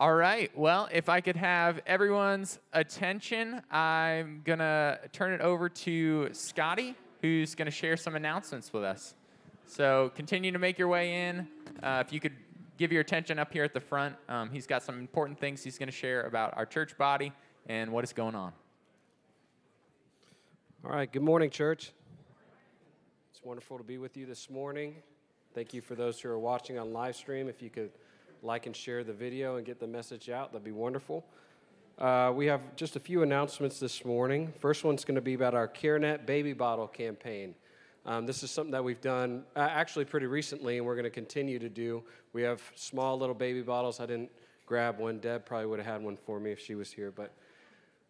[0.00, 0.50] All right.
[0.56, 6.94] Well, if I could have everyone's attention, I'm going to turn it over to Scotty,
[7.20, 9.14] who's going to share some announcements with us.
[9.66, 11.46] So continue to make your way in.
[11.82, 12.32] Uh, if you could
[12.78, 15.76] give your attention up here at the front, um, he's got some important things he's
[15.76, 17.30] going to share about our church body
[17.66, 18.54] and what is going on.
[20.82, 21.12] All right.
[21.12, 21.92] Good morning, church.
[23.34, 24.94] It's wonderful to be with you this morning.
[25.54, 27.50] Thank you for those who are watching on live stream.
[27.50, 27.90] If you could
[28.42, 31.24] like and share the video and get the message out, that'd be wonderful.
[31.98, 34.52] Uh, we have just a few announcements this morning.
[34.58, 37.54] First one's going to be about our CareNet baby bottle campaign.
[38.06, 41.10] Um, this is something that we've done uh, actually pretty recently, and we're going to
[41.10, 42.02] continue to do.
[42.32, 44.00] We have small little baby bottles.
[44.00, 44.30] I didn't
[44.64, 45.18] grab one.
[45.18, 47.32] Deb probably would have had one for me if she was here, but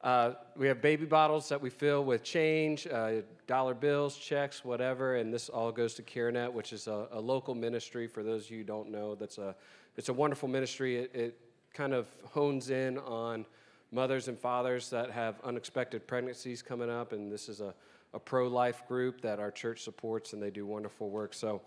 [0.03, 3.17] uh, we have baby bottles that we fill with change, uh,
[3.47, 7.55] dollar bills, checks, whatever, and this all goes to CareNet, which is a, a, local
[7.55, 8.07] ministry.
[8.07, 9.55] For those of you who don't know, that's a
[10.01, 10.97] it's a wonderful ministry.
[10.97, 11.39] It, it
[11.75, 13.45] kind of hones in on
[13.93, 17.75] mothers and fathers that have unexpected pregnancies coming up, and this is a,
[18.15, 21.35] a pro-life group that our church supports, and they do wonderful work.
[21.35, 21.61] So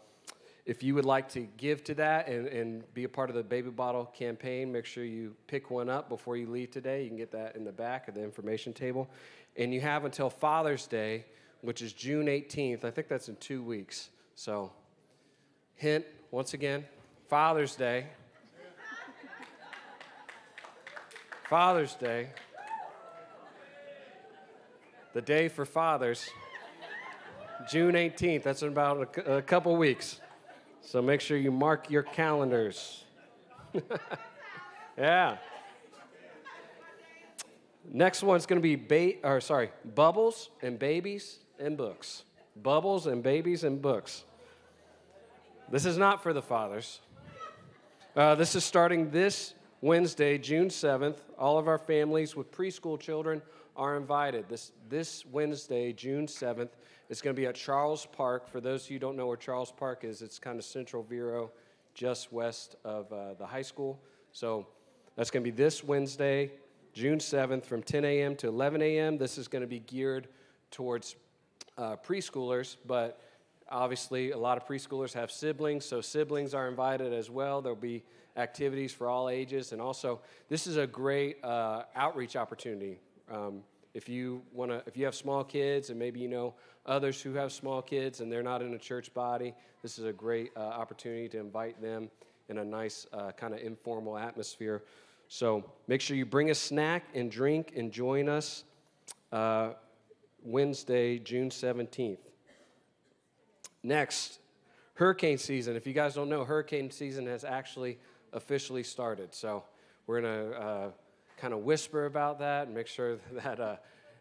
[0.65, 3.43] if you would like to give to that and, and be a part of the
[3.43, 7.03] baby bottle campaign, make sure you pick one up before you leave today.
[7.03, 9.07] You can get that in the back of the information table.
[9.57, 11.25] And you have until Father's Day,
[11.61, 12.83] which is June 18th.
[12.83, 14.09] I think that's in two weeks.
[14.33, 14.71] So,
[15.75, 16.85] hint once again
[17.33, 18.07] Father's Day.
[21.53, 22.29] Father's Day.
[25.13, 26.27] The day for fathers.
[27.69, 28.41] June 18th.
[28.41, 30.19] That's in about a, a couple weeks.
[30.81, 33.03] So make sure you mark your calendars.
[34.97, 35.37] yeah.
[37.87, 42.23] Next one's going to be ba- or sorry, bubbles and babies and books.
[42.63, 44.23] Bubbles and babies and books.
[45.71, 46.99] This is not for the fathers.
[48.15, 49.53] Uh, this is starting this
[49.83, 51.17] Wednesday, June 7th.
[51.37, 53.41] All of our families with preschool children
[53.75, 54.47] are invited.
[54.47, 56.69] This, this Wednesday, June 7th,
[57.09, 58.47] it's going to be at Charles Park.
[58.47, 61.03] For those of you who don't know where Charles Park is, it's kind of central
[61.03, 61.51] Vero,
[61.93, 63.99] just west of uh, the high school.
[64.31, 64.65] So
[65.17, 66.51] that's going to be this Wednesday,
[66.93, 68.37] June 7th, from 10 a.m.
[68.37, 69.17] to 11 a.m.
[69.17, 70.29] This is going to be geared
[70.71, 71.17] towards
[71.77, 73.19] uh, preschoolers, but
[73.69, 77.61] obviously a lot of preschoolers have siblings, so siblings are invited as well.
[77.61, 78.03] There'll be
[78.37, 82.99] activities for all ages, and also this is a great uh, outreach opportunity.
[83.31, 83.63] Um,
[83.93, 86.55] if you want to, if you have small kids and maybe you know
[86.85, 90.13] others who have small kids and they're not in a church body, this is a
[90.13, 92.09] great uh, opportunity to invite them
[92.49, 94.83] in a nice uh, kind of informal atmosphere.
[95.27, 98.63] So make sure you bring a snack and drink and join us
[99.31, 99.71] uh,
[100.43, 102.17] Wednesday, June 17th.
[103.83, 104.39] Next,
[104.95, 105.75] hurricane season.
[105.75, 107.99] If you guys don't know, hurricane season has actually
[108.33, 109.33] officially started.
[109.33, 109.63] So
[110.07, 110.89] we're going to uh,
[111.37, 113.75] kind of whisper about that and make sure that uh,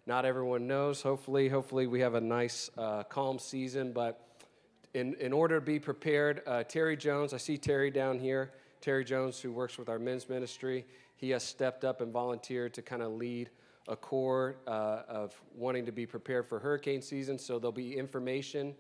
[0.07, 1.03] not everyone knows.
[1.03, 3.93] Hopefully, hopefully we have a nice, uh, calm season.
[3.93, 4.21] But
[4.95, 8.53] in, in order to be prepared, uh, Terry Jones, I see Terry down here.
[8.81, 10.85] Terry Jones, who works with our men's ministry,
[11.17, 13.49] he has stepped up and volunteered to kind of lead
[13.89, 17.39] a core uh, of wanting to be prepared for hurricane season.
[17.39, 18.75] So there'll be information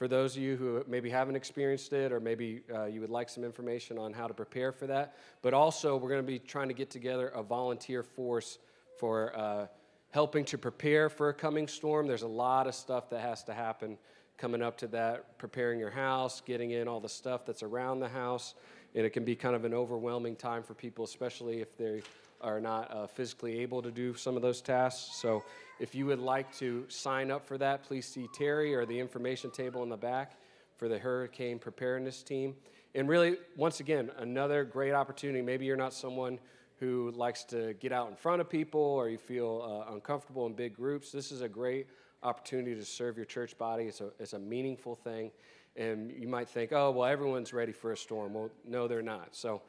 [0.00, 3.28] for those of you who maybe haven't experienced it or maybe uh, you would like
[3.28, 5.14] some information on how to prepare for that.
[5.42, 8.56] But also, we're going to be trying to get together a volunteer force
[8.98, 9.66] for uh,
[10.10, 12.06] helping to prepare for a coming storm.
[12.06, 13.98] There's a lot of stuff that has to happen
[14.38, 18.08] coming up to that, preparing your house, getting in all the stuff that's around the
[18.08, 18.54] house.
[18.94, 22.00] And it can be kind of an overwhelming time for people, especially if they
[22.40, 25.16] are not uh, physically able to do some of those tasks.
[25.16, 25.44] So
[25.78, 29.50] if you would like to sign up for that, please see Terry or the information
[29.50, 30.36] table in the back
[30.76, 32.54] for the hurricane preparedness team.
[32.94, 35.42] And really, once again, another great opportunity.
[35.42, 36.38] Maybe you're not someone
[36.80, 40.54] who likes to get out in front of people or you feel uh, uncomfortable in
[40.54, 41.86] big groups, this is a great
[42.22, 43.84] opportunity to serve your church body.
[43.84, 45.30] It's a, it's a meaningful thing.
[45.76, 48.34] And you might think, oh, well, everyone's ready for a storm.
[48.34, 49.28] Well, no, they're not.
[49.36, 49.62] So,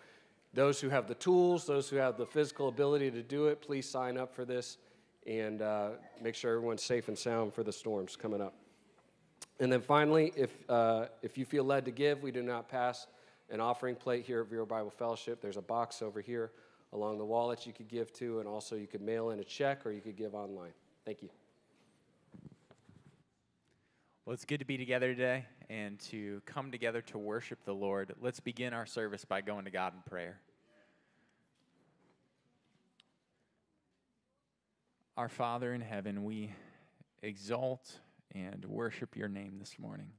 [0.54, 3.90] those who have the tools, those who have the physical ability to do it, please
[3.90, 4.78] sign up for this
[5.26, 8.54] and uh, make sure everyone's safe and sound for the storms coming up.
[9.60, 13.08] And then finally, if, uh, if you feel led to give, we do not pass
[13.50, 15.42] an offering plate here at Vero Bible Fellowship.
[15.42, 16.52] There's a box over here
[16.94, 19.44] along the wall that you could give to, and also you could mail in a
[19.44, 20.72] check or you could give online.
[21.06, 21.30] Thank you.
[24.26, 28.14] Well, it's good to be together today and to come together to worship the Lord.
[28.20, 30.42] Let's begin our service by going to God in prayer.
[35.16, 36.52] Our Father in heaven, we
[37.24, 38.00] exalt
[38.36, 40.10] and worship your name this morning.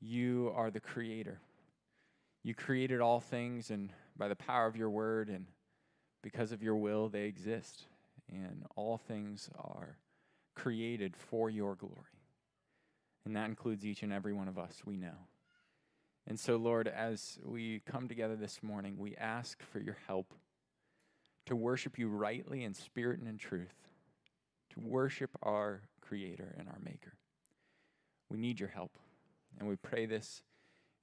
[0.00, 1.38] You are the creator.
[2.42, 5.44] You created all things, and by the power of your word and
[6.22, 7.82] because of your will, they exist.
[8.30, 9.98] And all things are
[10.54, 12.21] created for your glory.
[13.24, 15.28] And that includes each and every one of us, we know.
[16.26, 20.34] And so, Lord, as we come together this morning, we ask for your help
[21.46, 23.74] to worship you rightly in spirit and in truth,
[24.70, 27.14] to worship our Creator and our Maker.
[28.28, 28.96] We need your help,
[29.58, 30.42] and we pray this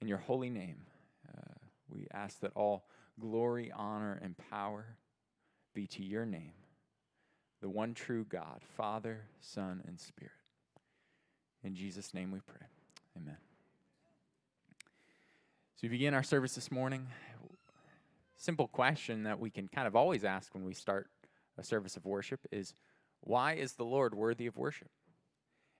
[0.01, 0.81] in your holy name.
[1.27, 1.53] Uh,
[1.89, 2.85] we ask that all
[3.19, 4.97] glory, honor, and power
[5.73, 6.53] be to your name,
[7.61, 10.31] the one true God, Father, Son, and Spirit.
[11.63, 12.67] In Jesus' name we pray.
[13.17, 13.37] Amen.
[15.75, 17.07] So we begin our service this morning.
[18.37, 21.09] Simple question that we can kind of always ask when we start
[21.57, 22.73] a service of worship is
[23.21, 24.89] why is the Lord worthy of worship?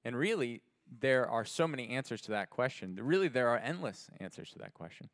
[0.03, 0.61] And really,
[0.99, 2.97] there are so many answers to that question.
[3.01, 5.09] Really, there are endless answers to that question.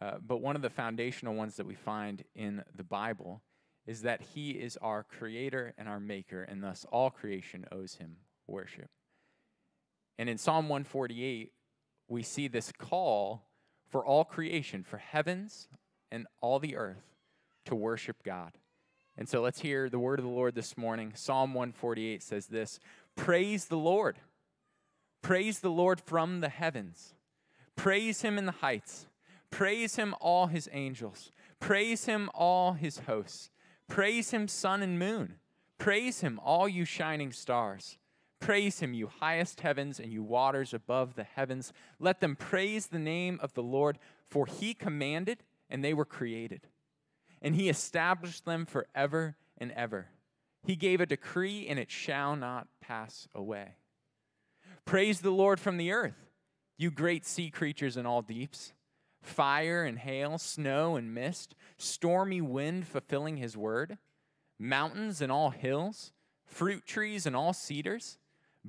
[0.00, 3.40] Uh, but one of the foundational ones that we find in the Bible
[3.86, 8.16] is that He is our creator and our maker, and thus all creation owes Him
[8.46, 8.90] worship.
[10.18, 11.52] And in Psalm 148,
[12.08, 13.46] we see this call
[13.88, 15.68] for all creation, for heavens
[16.10, 17.14] and all the earth
[17.66, 18.52] to worship God.
[19.16, 21.12] And so let's hear the word of the Lord this morning.
[21.14, 22.80] Psalm 148 says this
[23.16, 24.18] Praise the Lord.
[25.22, 27.14] Praise the Lord from the heavens.
[27.76, 29.06] Praise him in the heights.
[29.50, 31.30] Praise him, all his angels.
[31.60, 33.50] Praise him, all his hosts.
[33.88, 35.36] Praise him, sun and moon.
[35.78, 37.98] Praise him, all you shining stars.
[38.44, 41.72] Praise him, you highest heavens and you waters above the heavens.
[41.98, 43.98] Let them praise the name of the Lord,
[44.28, 45.38] for he commanded
[45.70, 46.66] and they were created.
[47.40, 50.08] And he established them forever and ever.
[50.62, 53.76] He gave a decree and it shall not pass away.
[54.84, 56.28] Praise the Lord from the earth,
[56.76, 58.74] you great sea creatures in all deeps.
[59.22, 63.96] Fire and hail, snow and mist, stormy wind fulfilling his word,
[64.58, 66.12] mountains and all hills,
[66.44, 68.18] fruit trees and all cedars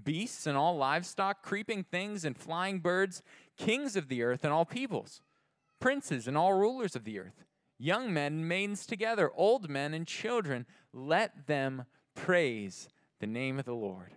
[0.03, 3.21] beasts and all livestock, creeping things and flying birds,
[3.57, 5.21] kings of the earth and all peoples,
[5.79, 7.45] princes and all rulers of the earth,
[7.77, 12.89] young men and maidens together, old men and children, let them praise
[13.19, 14.13] the name of the Lord.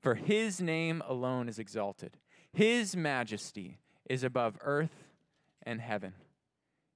[0.00, 2.16] For his name alone is exalted,
[2.52, 3.78] his majesty
[4.08, 5.04] is above earth
[5.62, 6.14] and heaven.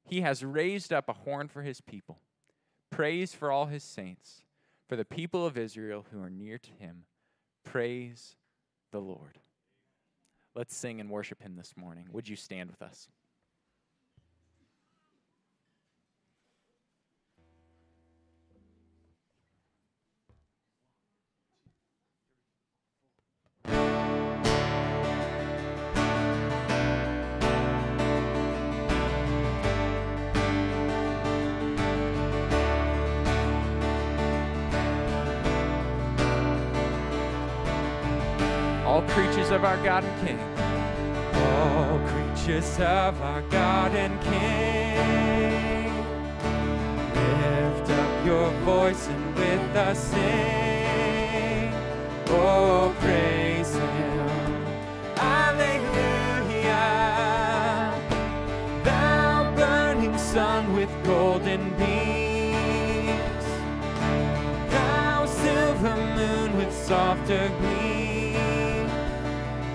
[0.05, 2.19] He has raised up a horn for his people,
[2.91, 4.43] praise for all his saints,
[4.89, 7.05] for the people of Israel who are near to him.
[7.65, 8.37] Praise
[8.93, 9.39] the Lord.
[10.55, 12.07] Let's sing and worship him this morning.
[12.13, 13.09] Would you stand with us?
[39.01, 40.39] All creatures of our God and King.
[41.35, 45.95] All creatures of our God and King.
[47.15, 51.73] Lift up your voice and with us sing.
[52.29, 54.67] Oh, praise Him.
[55.17, 56.85] Alleluia.
[58.85, 63.47] Thou burning sun with golden beams.
[64.71, 67.80] Thou silver moon with softer gleam.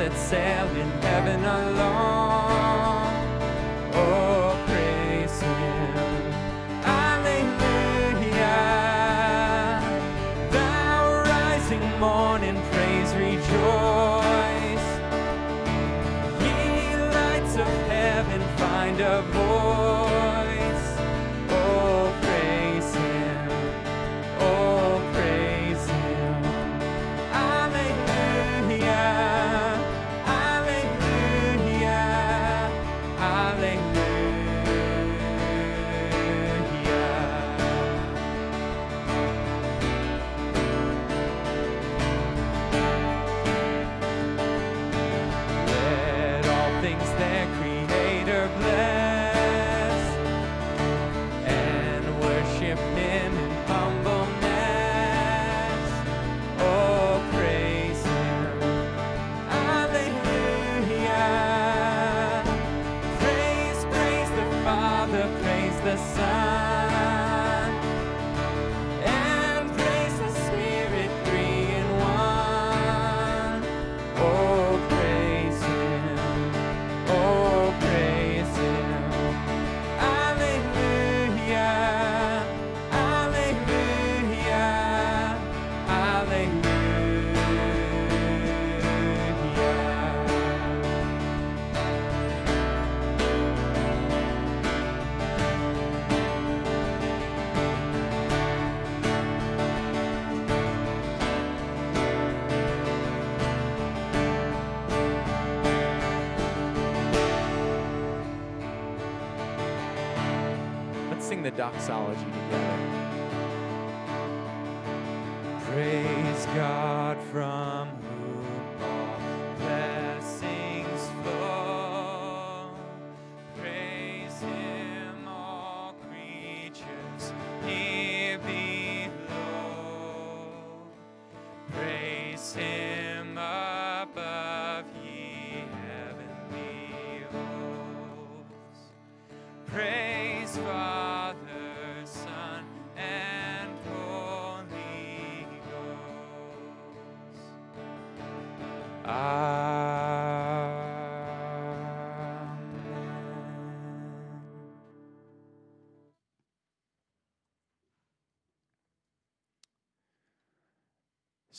[0.00, 2.69] That sail in heaven along.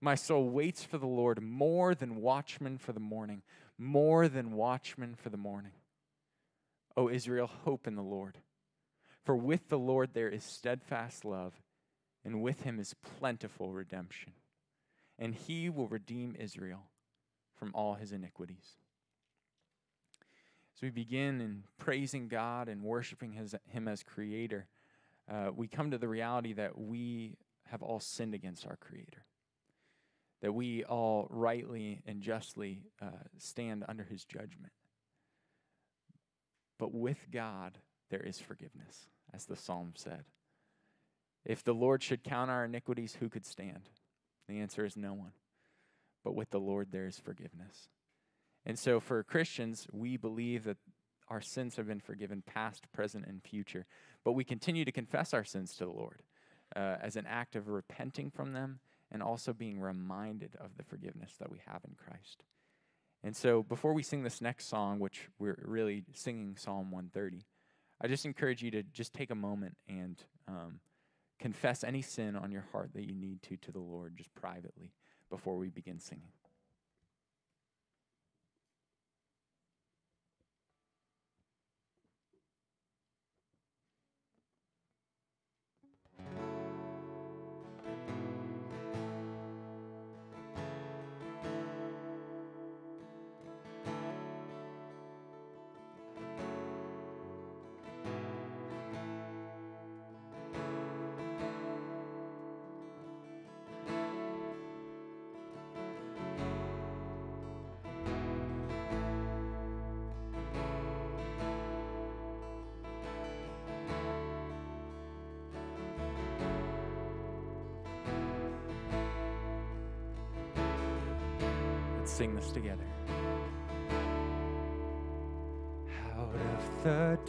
[0.00, 3.42] My soul waits for the Lord more than watchmen for the morning,
[3.76, 5.72] more than watchmen for the morning.
[6.96, 8.38] O Israel, hope in the Lord.
[9.24, 11.60] For with the Lord there is steadfast love,
[12.24, 14.32] and with him is plentiful redemption.
[15.18, 16.84] And he will redeem Israel
[17.54, 18.76] from all his iniquities.
[20.74, 24.66] As we begin in praising God and worshiping his, him as creator,
[25.30, 27.36] uh, we come to the reality that we
[27.70, 29.26] have all sinned against our creator,
[30.42, 34.72] that we all rightly and justly uh, stand under his judgment.
[36.78, 37.78] But with God,
[38.10, 40.24] there is forgiveness, as the psalm said.
[41.44, 43.88] If the Lord should count our iniquities, who could stand?
[44.48, 45.32] The answer is no one.
[46.24, 47.88] But with the Lord, there is forgiveness.
[48.66, 50.76] And so for Christians, we believe that
[51.28, 53.86] our sins have been forgiven, past, present, and future.
[54.24, 56.22] But we continue to confess our sins to the Lord
[56.74, 58.80] uh, as an act of repenting from them
[59.12, 62.44] and also being reminded of the forgiveness that we have in Christ.
[63.22, 67.44] And so before we sing this next song, which we're really singing Psalm 130,
[68.00, 70.80] I just encourage you to just take a moment and um,
[71.38, 74.92] confess any sin on your heart that you need to to the Lord just privately
[75.28, 76.32] before we begin singing.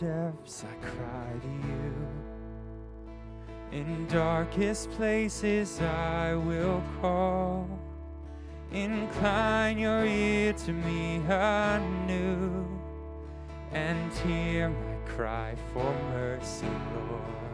[0.01, 1.93] Depths I cry to you.
[3.72, 7.70] In darkest places I will call.
[8.72, 12.65] Incline your ear to me anew
[13.74, 16.65] and hear my cry for mercy,
[16.96, 17.50] Lord.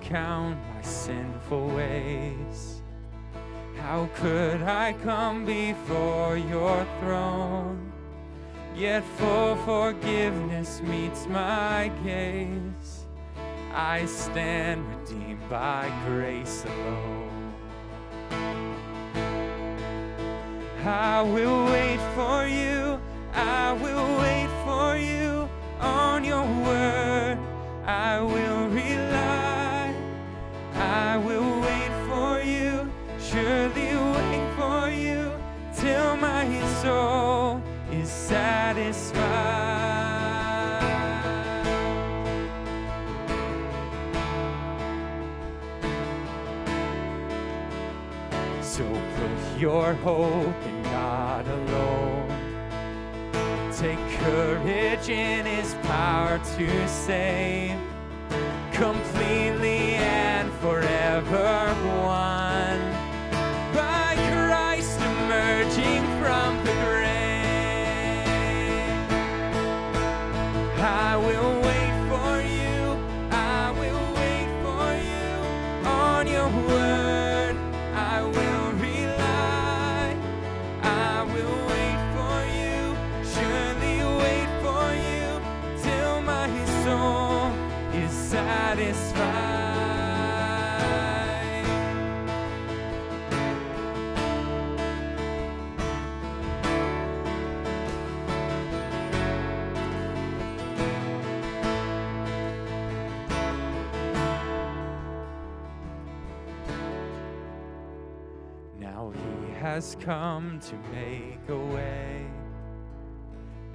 [0.00, 2.82] Count my sinful ways?
[3.78, 7.92] How could I come before your throne?
[8.74, 13.06] Yet full forgiveness meets my gaze.
[13.72, 17.54] I stand redeemed by grace alone.
[20.84, 23.00] I will wait for you.
[23.34, 25.48] I will wait for you
[25.80, 27.38] on your word.
[27.84, 29.57] I will rely.
[30.78, 32.90] I will wait for you.
[33.20, 35.32] Surely wait for you
[35.76, 36.46] till my
[36.82, 39.58] soul is satisfied.
[48.62, 48.84] So
[49.16, 52.28] put your hope in God alone.
[53.72, 57.78] Take courage in His power to save,
[58.78, 62.47] completely and forever one.
[109.78, 112.26] Has come to make a way,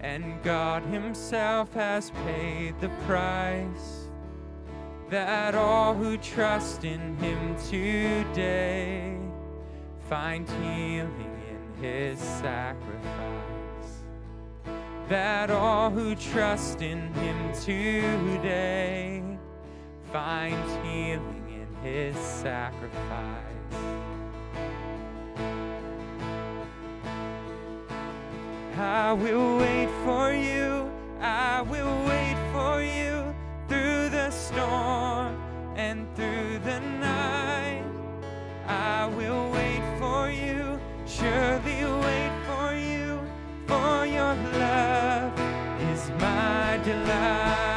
[0.02, 4.03] and God himself has paid the price
[5.14, 9.16] that all who trust in him today
[10.10, 13.04] find healing in his sacrifice.
[15.10, 19.22] That all who trust in him today
[20.12, 23.44] find healing in his sacrifice.
[28.76, 30.90] I will wait for you.
[31.22, 33.04] I will wait for you
[33.74, 35.36] through the storm
[35.76, 37.84] and through the night.
[38.68, 40.80] I will wait for you.
[41.08, 43.20] Surely wait for you.
[43.66, 45.34] For your love
[45.92, 47.73] is my delight.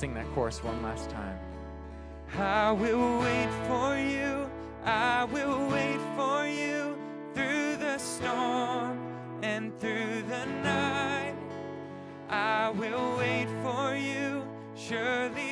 [0.00, 1.38] Sing that chorus one last time.
[2.38, 4.50] I will wait for you.
[4.82, 6.96] I will wait for you
[7.34, 8.98] through the storm
[9.42, 11.34] and through the night.
[12.30, 15.49] I will wait for you, surely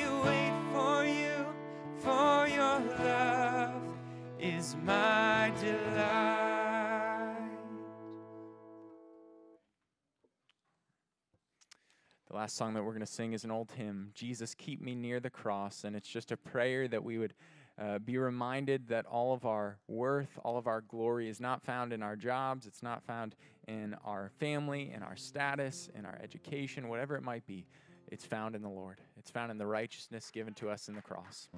[12.29, 14.93] The last song that we're going to sing is an old hymn, Jesus, Keep Me
[14.93, 15.83] Near the Cross.
[15.83, 17.33] And it's just a prayer that we would
[17.81, 21.91] uh, be reminded that all of our worth, all of our glory is not found
[21.91, 23.35] in our jobs, it's not found
[23.67, 27.65] in our family, in our status, in our education, whatever it might be.
[28.09, 31.01] It's found in the Lord, it's found in the righteousness given to us in the
[31.01, 31.49] cross.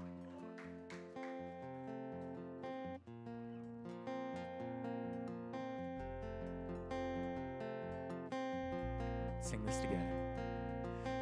[9.41, 10.20] Sing this together.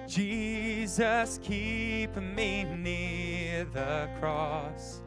[0.10, 5.04] Jesus, keep me near the cross.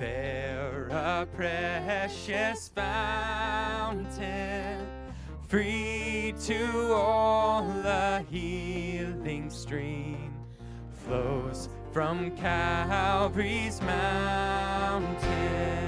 [0.00, 4.08] There a precious fountain,
[5.48, 10.32] free to all a healing stream,
[11.04, 15.87] flows from Calvary's mountain.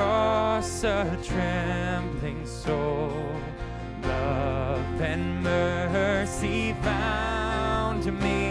[0.00, 3.12] Cross, a trembling soul,
[4.02, 8.49] love and mercy found me.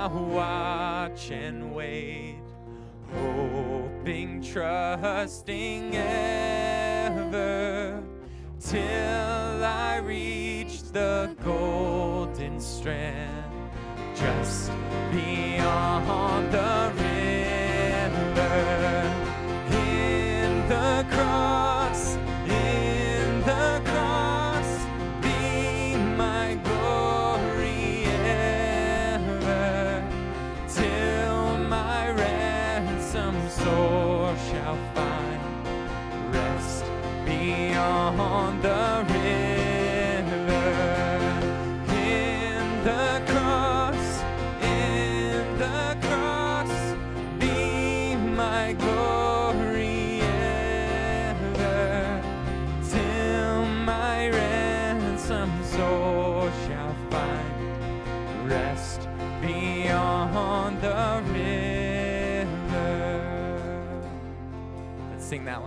[0.00, 2.38] I'll watch and wait,
[3.12, 5.87] hoping, trusting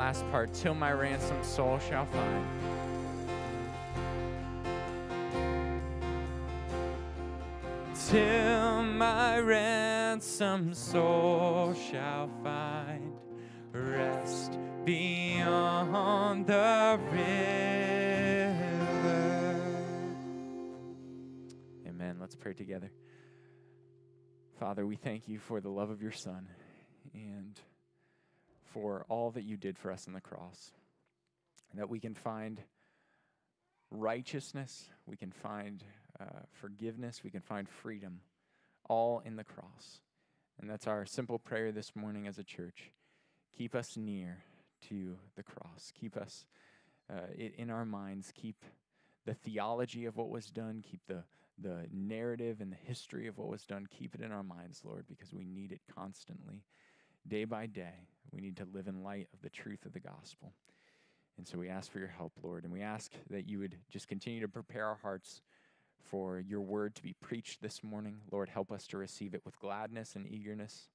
[0.01, 0.51] last part.
[0.51, 2.47] Till my ransomed soul shall find.
[8.09, 13.13] till my ransomed soul shall find
[13.71, 17.21] rest beyond the river.
[21.87, 22.17] Amen.
[22.19, 22.91] Let's pray together.
[24.59, 26.47] Father, we thank you for the love of your Son
[28.73, 30.71] for all that you did for us on the cross.
[31.73, 32.61] That we can find
[33.89, 35.83] righteousness, we can find
[36.19, 38.21] uh, forgiveness, we can find freedom,
[38.89, 40.01] all in the cross.
[40.59, 42.91] And that's our simple prayer this morning as a church.
[43.57, 44.43] Keep us near
[44.89, 45.91] to the cross.
[45.99, 46.45] Keep us
[47.09, 48.31] uh, in our minds.
[48.35, 48.63] Keep
[49.25, 50.83] the theology of what was done.
[50.85, 51.23] Keep the
[51.61, 53.87] the narrative and the history of what was done.
[53.89, 56.63] Keep it in our minds, Lord, because we need it constantly,
[57.27, 58.07] day by day.
[58.33, 60.53] We need to live in light of the truth of the gospel.
[61.37, 64.07] And so we ask for your help, Lord, and we ask that you would just
[64.07, 65.41] continue to prepare our hearts
[66.09, 68.21] for your word to be preached this morning.
[68.31, 70.87] Lord, help us to receive it with gladness and eagerness.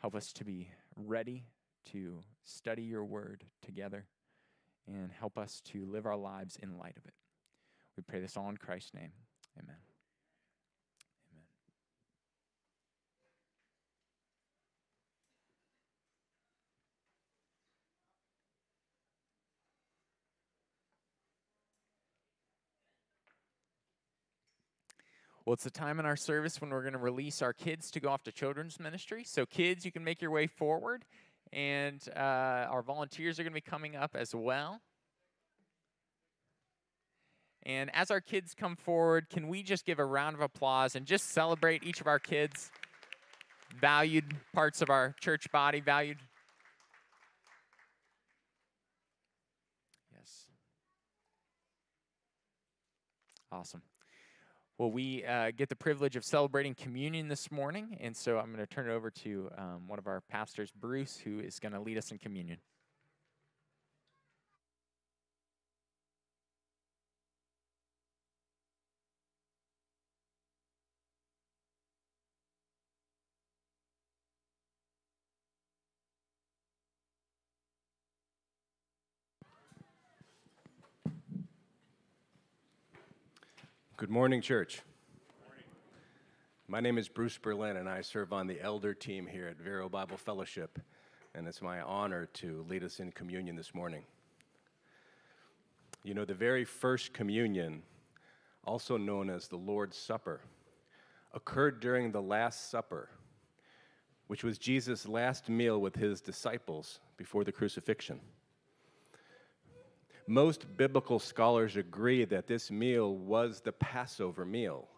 [0.00, 1.44] Help us to be ready
[1.92, 4.06] to study your word together
[4.86, 7.14] and help us to live our lives in light of it.
[7.96, 9.12] We pray this all in Christ's name.
[9.58, 9.91] Amen.
[25.44, 28.00] Well, it's the time in our service when we're going to release our kids to
[28.00, 29.24] go off to children's ministry.
[29.24, 31.04] So, kids, you can make your way forward,
[31.52, 32.20] and uh,
[32.70, 34.80] our volunteers are going to be coming up as well.
[37.64, 41.06] And as our kids come forward, can we just give a round of applause and
[41.06, 42.70] just celebrate each of our kids?
[43.80, 46.18] Valued parts of our church body, valued.
[50.14, 50.46] Yes.
[53.50, 53.82] Awesome.
[54.78, 58.58] Well, we uh, get the privilege of celebrating communion this morning, and so I'm going
[58.58, 61.80] to turn it over to um, one of our pastors, Bruce, who is going to
[61.80, 62.56] lead us in communion.
[84.02, 84.82] Good morning, church.
[86.66, 89.88] My name is Bruce Berlin, and I serve on the elder team here at Vero
[89.88, 90.80] Bible Fellowship,
[91.36, 94.02] and it's my honor to lead us in communion this morning.
[96.02, 97.84] You know, the very first communion,
[98.64, 100.40] also known as the Lord's Supper,
[101.32, 103.08] occurred during the Last Supper,
[104.26, 108.18] which was Jesus' last meal with his disciples before the crucifixion.
[110.26, 114.88] Most biblical scholars agree that this meal was the Passover meal.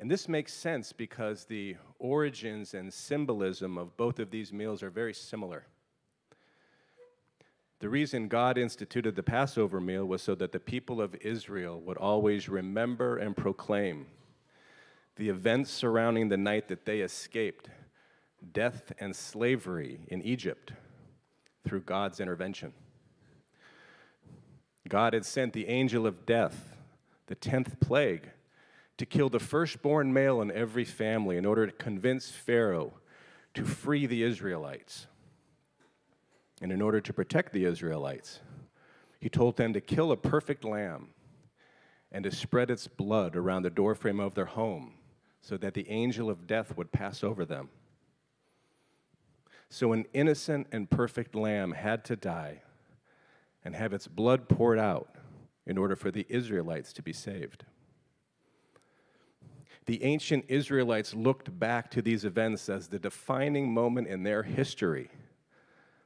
[0.00, 4.90] And this makes sense because the origins and symbolism of both of these meals are
[4.90, 5.66] very similar.
[7.80, 11.96] The reason God instituted the Passover meal was so that the people of Israel would
[11.96, 14.06] always remember and proclaim
[15.16, 17.68] the events surrounding the night that they escaped
[18.52, 20.72] death and slavery in Egypt
[21.64, 22.72] through God's intervention.
[24.88, 26.76] God had sent the angel of death,
[27.26, 28.30] the 10th plague,
[28.96, 32.94] to kill the firstborn male in every family in order to convince Pharaoh
[33.54, 35.06] to free the Israelites.
[36.60, 38.40] And in order to protect the Israelites,
[39.20, 41.08] he told them to kill a perfect lamb
[42.10, 44.94] and to spread its blood around the doorframe of their home
[45.40, 47.68] so that the angel of death would pass over them.
[49.70, 52.62] So an innocent and perfect lamb had to die
[53.64, 55.16] and have its blood poured out
[55.66, 57.64] in order for the Israelites to be saved.
[59.86, 65.10] The ancient Israelites looked back to these events as the defining moment in their history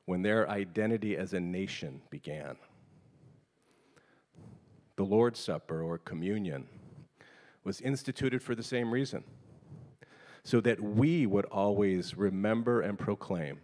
[0.05, 2.57] when their identity as a nation began.
[4.97, 6.69] The Lord's Supper or communion
[7.65, 9.25] was instituted for the same reason
[10.45, 13.61] so that we would always remember and proclaim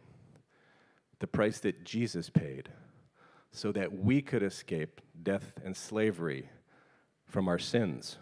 [1.18, 2.68] the price that Jesus paid
[3.50, 6.48] so that we could escape death and slavery
[7.26, 8.18] from our sins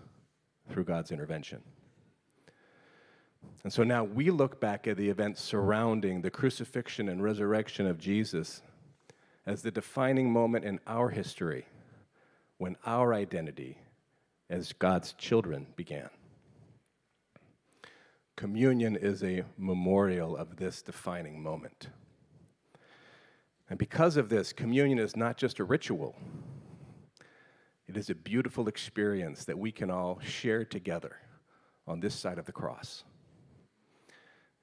[0.69, 1.63] through God's intervention.
[3.65, 7.99] And so now we look back at the events surrounding the crucifixion and resurrection of
[7.99, 8.63] Jesus
[9.47, 11.67] as the defining moment in our history
[12.59, 13.79] when our identity
[14.49, 16.09] as God's children began.
[18.37, 21.89] Communion is a memorial of this defining moment.
[23.69, 26.15] And because of this, communion is not just a ritual,
[27.89, 31.17] it is a beautiful experience that we can all share together
[31.87, 33.05] on this side of the cross.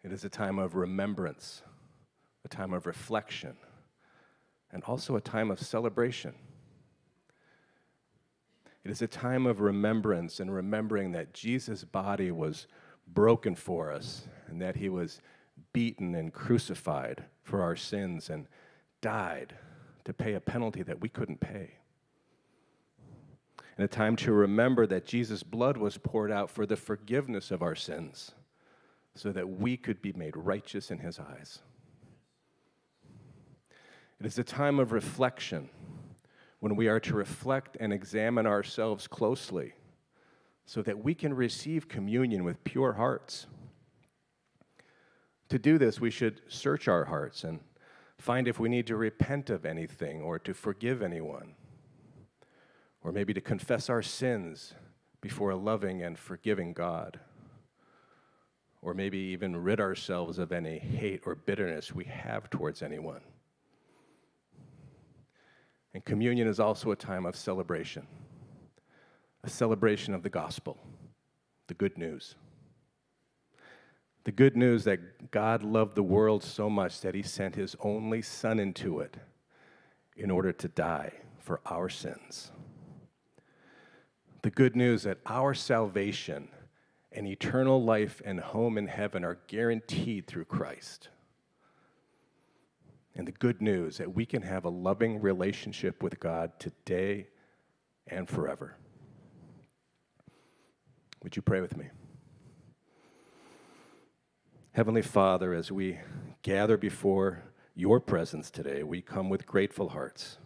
[0.03, 1.61] It is a time of remembrance,
[2.43, 3.55] a time of reflection,
[4.71, 6.33] and also a time of celebration.
[8.83, 12.67] It is a time of remembrance and remembering that Jesus' body was
[13.07, 15.21] broken for us and that he was
[15.71, 18.47] beaten and crucified for our sins and
[19.03, 19.53] died
[20.05, 21.71] to pay a penalty that we couldn't pay.
[23.77, 27.61] And a time to remember that Jesus' blood was poured out for the forgiveness of
[27.61, 28.31] our sins
[29.13, 31.59] so that we could be made righteous in his eyes.
[34.19, 35.69] It is a time of reflection
[36.59, 39.73] when we are to reflect and examine ourselves closely
[40.65, 43.47] so that we can receive communion with pure hearts.
[45.49, 47.59] To do this, we should search our hearts and
[48.23, 51.55] find if we need to repent of anything or to forgive anyone,
[53.03, 54.73] or maybe to confess our sins
[55.19, 57.19] before a loving and forgiving God
[58.81, 63.21] or maybe even rid ourselves of any hate or bitterness we have towards anyone.
[65.93, 68.05] And communion is also a time of celebration,
[69.43, 70.77] a celebration of the gospel,
[71.67, 72.35] the good news.
[74.23, 78.21] The good news that God loved the world so much that he sent his only
[78.21, 79.17] Son into it
[80.15, 82.51] in order to die for our sins.
[84.43, 86.47] The good news that our salvation
[87.11, 91.09] and eternal life and home in heaven are guaranteed through Christ.
[93.15, 97.27] And the good news that we can have a loving relationship with God today
[98.07, 98.75] and forever.
[101.21, 101.85] Would you pray with me?
[104.73, 105.99] Heavenly Father, as we
[106.41, 107.43] gather before
[107.75, 110.37] your presence today, we come with grateful hearts,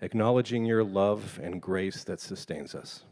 [0.00, 3.04] acknowledging your love and grace that sustains us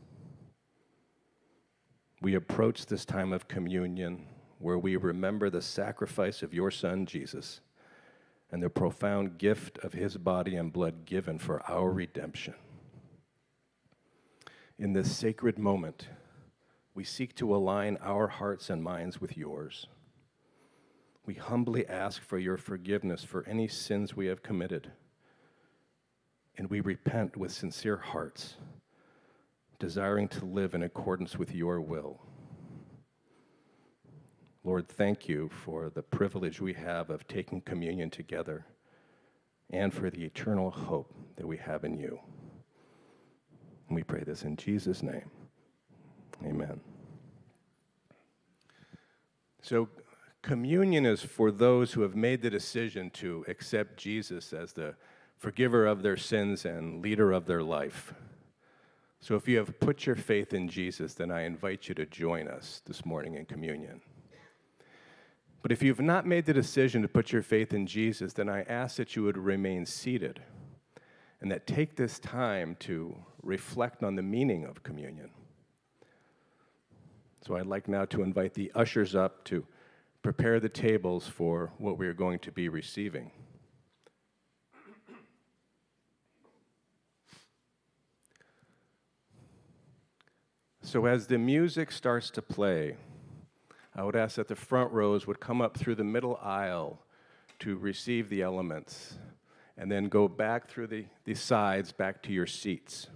[2.20, 4.26] we approach this time of communion
[4.58, 7.60] where we remember the sacrifice of your Son, Jesus,
[8.52, 12.54] and the profound gift of his body and blood given for our redemption.
[14.78, 16.08] In this sacred moment,
[16.94, 19.86] we seek to align our hearts and minds with yours.
[21.26, 24.90] We humbly ask for your forgiveness for any sins we have committed,
[26.56, 28.56] and we repent with sincere hearts
[29.78, 32.20] desiring to live in accordance with your will.
[34.62, 38.66] Lord, thank you for the privilege we have of taking communion together
[39.70, 42.20] and for the eternal hope that we have in you.
[43.88, 45.30] And we pray this in Jesus' name.
[46.44, 46.78] Amen.
[49.62, 49.88] So,
[50.42, 54.94] Communion is for those who have made the decision to accept Jesus as the
[55.36, 58.14] forgiver of their sins and leader of their life.
[59.20, 62.48] So if you have put your faith in Jesus, then I invite you to join
[62.48, 64.00] us this morning in communion.
[65.62, 68.62] But if you've not made the decision to put your faith in Jesus, then I
[68.62, 70.40] ask that you would remain seated
[71.42, 75.30] and that take this time to reflect on the meaning of communion.
[77.46, 79.66] So I'd like now to invite the ushers up to
[80.22, 83.30] prepare the tables for what we are going to be receiving.
[90.82, 92.96] So, as the music starts to play,
[93.94, 97.04] I would ask that the front rows would come up through the middle aisle
[97.60, 99.18] to receive the elements
[99.76, 103.06] and then go back through the, the sides back to your seats.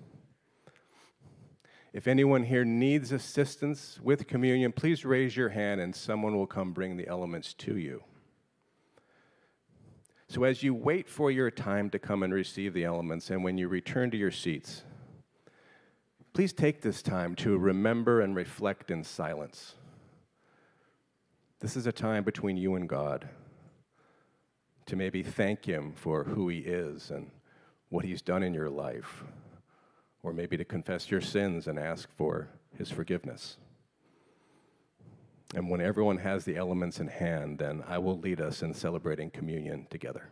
[1.95, 6.73] If anyone here needs assistance with communion, please raise your hand and someone will come
[6.73, 8.03] bring the elements to you.
[10.27, 13.59] So, as you wait for your time to come and receive the elements, and when
[13.59, 14.83] you return to your seats,
[16.33, 19.77] please take this time to remember and reflect in silence.
[21.61, 23.29] This is a time between you and God
[24.87, 27.31] to maybe thank Him for who He is and
[27.91, 29.23] what He's done in your life,
[30.25, 33.59] or maybe to confess your sins and ask for His forgiveness.
[35.55, 39.31] And when everyone has the elements in hand, then I will lead us in celebrating
[39.31, 40.31] communion together.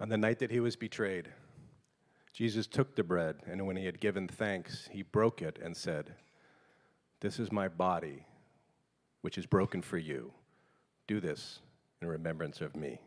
[0.00, 1.28] On the night that he was betrayed,
[2.32, 6.14] Jesus took the bread, and when he had given thanks, he broke it and said,
[7.20, 8.24] This is my body,
[9.20, 10.32] which is broken for you.
[11.06, 11.60] Do this
[12.00, 12.98] in remembrance of me.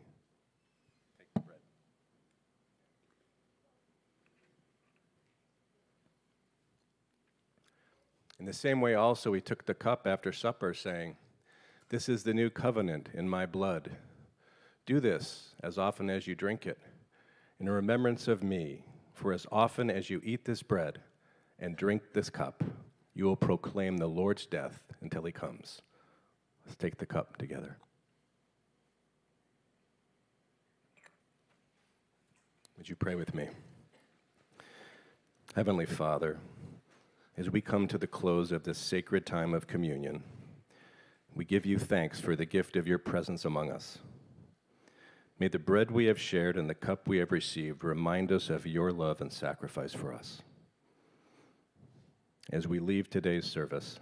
[8.38, 11.16] In the same way, also, he took the cup after supper, saying,
[11.88, 13.90] This is the new covenant in my blood.
[14.86, 16.78] Do this as often as you drink it,
[17.58, 18.84] in remembrance of me.
[19.14, 20.98] For as often as you eat this bread
[21.58, 22.64] and drink this cup,
[23.14, 25.82] you will proclaim the Lord's death until he comes.
[26.66, 27.78] Let's take the cup together.
[32.76, 33.48] Would you pray with me?
[35.54, 36.38] Heavenly Father,
[37.36, 40.24] as we come to the close of this sacred time of communion,
[41.34, 43.98] we give you thanks for the gift of your presence among us.
[45.40, 48.66] May the bread we have shared and the cup we have received remind us of
[48.66, 50.42] your love and sacrifice for us.
[52.52, 53.98] As we leave today's service,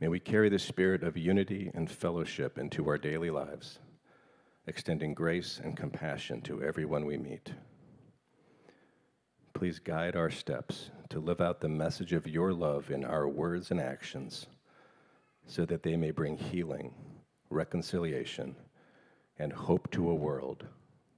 [0.00, 3.78] may we carry the spirit of unity and fellowship into our daily lives,
[4.66, 7.52] extending grace and compassion to everyone we meet.
[9.52, 13.70] Please guide our steps to live out the message of your love in our words
[13.70, 14.46] and actions
[15.46, 16.94] so that they may bring healing,
[17.50, 18.56] reconciliation,
[19.40, 20.66] and hope to a world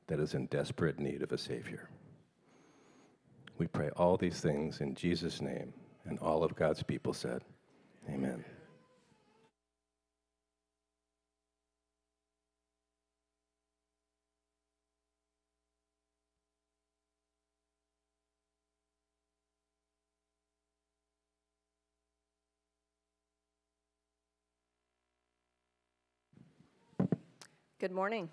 [0.06, 1.90] that is in desperate need of a Savior.
[3.58, 7.42] We pray all these things in Jesus' name, and all of God's people said,
[8.08, 8.44] Amen.
[27.82, 28.28] Good morning.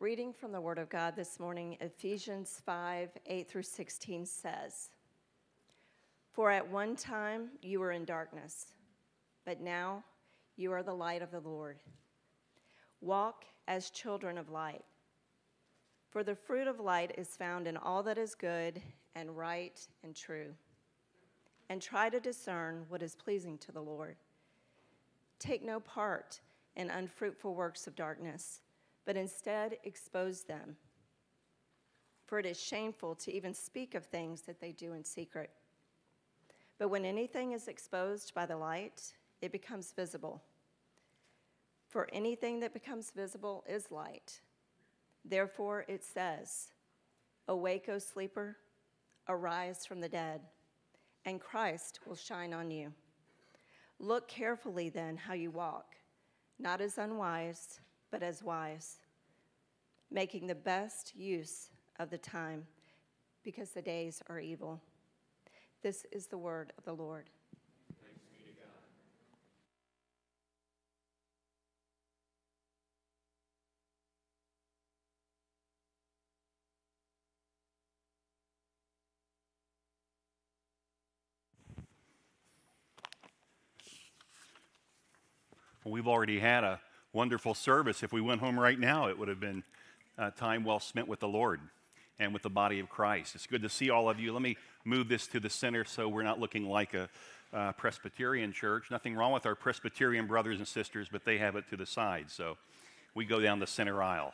[0.00, 4.90] Reading from the Word of God this morning, Ephesians 5 8 through 16 says,
[6.30, 8.66] For at one time you were in darkness,
[9.46, 10.04] but now
[10.56, 11.78] you are the light of the Lord.
[13.00, 14.84] Walk as children of light.
[16.10, 18.82] For the fruit of light is found in all that is good
[19.14, 20.52] and right and true.
[21.70, 24.16] And try to discern what is pleasing to the Lord.
[25.38, 26.40] Take no part
[26.76, 28.60] in unfruitful works of darkness,
[29.04, 30.76] but instead expose them.
[32.26, 35.50] For it is shameful to even speak of things that they do in secret.
[36.78, 40.42] But when anything is exposed by the light, it becomes visible.
[41.88, 44.40] For anything that becomes visible is light.
[45.24, 46.68] Therefore it says,
[47.48, 48.56] Awake, O sleeper,
[49.28, 50.40] arise from the dead,
[51.24, 52.92] and Christ will shine on you.
[53.98, 55.96] Look carefully then how you walk,
[56.58, 57.80] not as unwise,
[58.10, 58.98] but as wise,
[60.10, 62.66] making the best use of the time,
[63.42, 64.80] because the days are evil.
[65.82, 67.30] This is the word of the Lord.
[85.90, 86.80] We've already had a
[87.12, 88.02] wonderful service.
[88.02, 89.62] If we went home right now, it would have been
[90.18, 91.60] uh, time well spent with the Lord
[92.18, 93.34] and with the body of Christ.
[93.34, 94.32] It's good to see all of you.
[94.32, 97.08] Let me move this to the center so we're not looking like a
[97.52, 98.90] uh, Presbyterian church.
[98.90, 102.30] Nothing wrong with our Presbyterian brothers and sisters, but they have it to the side.
[102.30, 102.56] So
[103.14, 104.32] we go down the center aisle.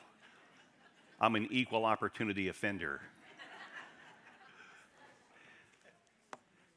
[1.21, 3.01] I'm an equal opportunity offender.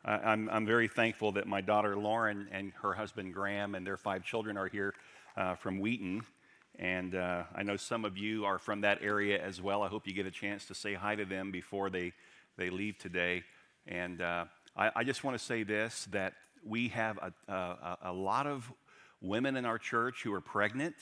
[0.06, 4.24] I'm, I'm very thankful that my daughter Lauren and her husband Graham and their five
[4.24, 4.94] children are here
[5.36, 6.22] uh, from Wheaton.
[6.78, 9.82] And uh, I know some of you are from that area as well.
[9.82, 12.14] I hope you get a chance to say hi to them before they,
[12.58, 13.44] they leave today.
[13.88, 14.46] And uh,
[14.78, 16.34] I, I, just want to say this that
[16.66, 18.72] we have a, a, a lot of
[19.22, 20.96] women in our church who are pregnant,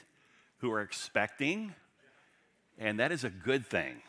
[0.60, 1.74] who are expecting,
[2.78, 4.02] and that is a good thing.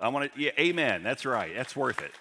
[0.00, 1.02] I want to, yeah, amen.
[1.02, 1.52] That's right.
[1.54, 2.12] That's worth it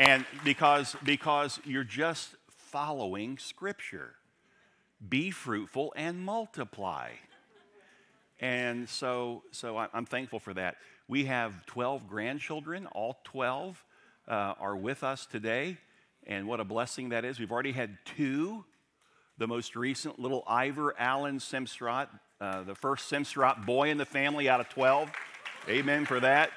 [0.00, 4.14] and because because you're just following scripture.
[5.06, 7.10] Be fruitful and multiply.
[8.40, 10.76] And so so i'm thankful for that.
[11.06, 12.86] We have 12 grandchildren.
[12.86, 13.84] All 12
[14.26, 15.76] uh, are with us today.
[16.26, 17.38] And what a blessing that is.
[17.38, 18.64] We've already had two.
[19.36, 22.08] The most recent little ivor allen simstrot
[22.40, 25.12] uh, the first simstrot boy in the family out of 12
[25.68, 26.52] amen for that.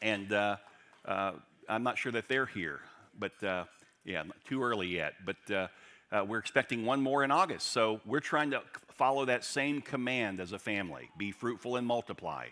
[0.00, 0.56] And uh,
[1.04, 1.32] uh
[1.70, 2.80] I'm not sure that they're here,
[3.16, 3.64] but uh,
[4.04, 5.14] yeah, too early yet.
[5.24, 5.68] But uh,
[6.10, 7.68] uh, we're expecting one more in August.
[7.68, 12.46] So we're trying to follow that same command as a family be fruitful and multiply.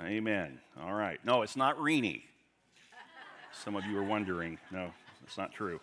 [0.00, 0.60] Amen.
[0.80, 1.18] All right.
[1.24, 2.24] No, it's not Reenie.
[3.64, 4.58] Some of you are wondering.
[4.70, 4.92] No,
[5.24, 5.80] it's not true.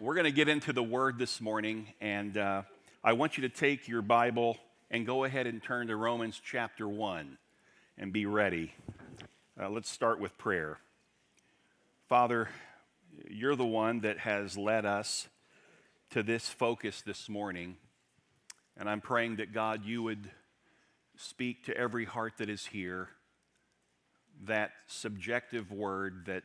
[0.00, 2.62] We're going to get into the Word this morning, and uh,
[3.04, 4.56] I want you to take your Bible
[4.90, 7.36] and go ahead and turn to Romans chapter 1
[7.98, 8.72] and be ready.
[9.62, 10.80] Uh, let's start with prayer.
[12.08, 12.48] Father,
[13.30, 15.28] you're the one that has led us
[16.10, 17.76] to this focus this morning.
[18.76, 20.28] And I'm praying that God, you would
[21.16, 23.10] speak to every heart that is here
[24.46, 26.42] that subjective word that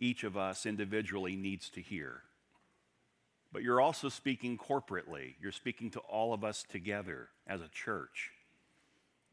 [0.00, 2.22] each of us individually needs to hear.
[3.52, 5.34] But you're also speaking corporately.
[5.38, 8.30] You're speaking to all of us together as a church.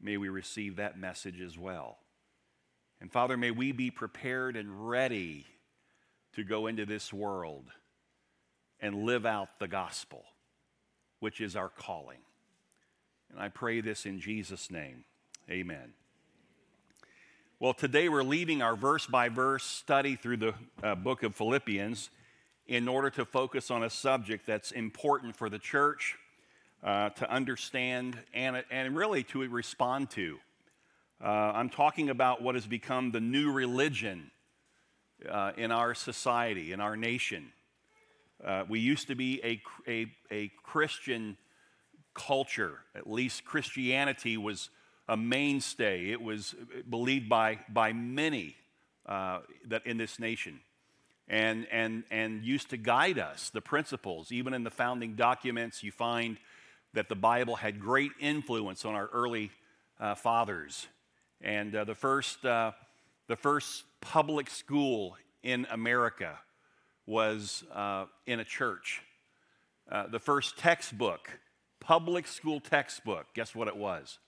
[0.02, 1.96] May we receive that message as well.
[3.00, 5.46] And Father, may we be prepared and ready
[6.34, 7.66] to go into this world
[8.80, 10.24] and live out the gospel,
[11.20, 12.18] which is our calling.
[13.30, 15.04] And I pray this in Jesus' name.
[15.50, 15.92] Amen.
[17.58, 22.10] Well, today we're leaving our verse by verse study through the uh, book of Philippians
[22.66, 26.16] in order to focus on a subject that's important for the church
[26.82, 30.38] uh, to understand and, and really to respond to.
[31.22, 34.30] Uh, I'm talking about what has become the new religion
[35.26, 37.52] uh, in our society, in our nation.
[38.44, 41.38] Uh, we used to be a, a, a Christian
[42.12, 44.68] culture, at least Christianity was
[45.08, 46.10] a mainstay.
[46.10, 46.54] It was
[46.88, 48.54] believed by, by many
[49.06, 49.38] uh,
[49.68, 50.60] that in this nation
[51.28, 54.32] and, and, and used to guide us, the principles.
[54.32, 56.36] Even in the founding documents, you find
[56.92, 59.50] that the Bible had great influence on our early
[59.98, 60.86] uh, fathers.
[61.40, 62.72] And uh, the, first, uh,
[63.28, 66.38] the first public school in America
[67.06, 69.02] was uh, in a church.
[69.90, 71.38] Uh, the first textbook,
[71.80, 74.18] public school textbook, guess what it was?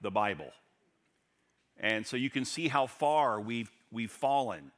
[0.00, 0.52] The Bible.
[1.78, 4.72] And so you can see how far we've, we've fallen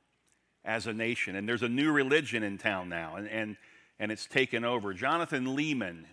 [0.65, 1.35] as a nation.
[1.35, 3.57] And there's a new religion in town now, and, and,
[3.99, 4.93] and it's taken over.
[4.93, 6.05] Jonathan Leeman,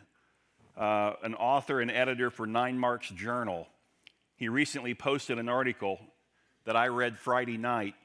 [0.78, 3.67] uh, an author and editor for Nine Marks Journal,
[4.36, 5.99] he recently posted an article
[6.65, 7.95] that I read Friday night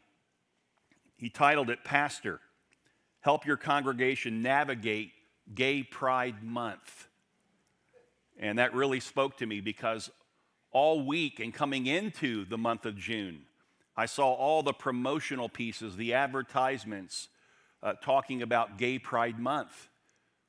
[1.21, 2.41] he titled it Pastor,
[3.21, 5.13] Help Your Congregation Navigate
[5.55, 7.09] Gay Pride Month.
[8.39, 10.11] And that really spoke to me because
[10.73, 13.43] all week and coming into the month of June,
[13.95, 17.29] I saw all the promotional pieces, the advertisements
[17.83, 19.91] uh, talking about Gay Pride Month.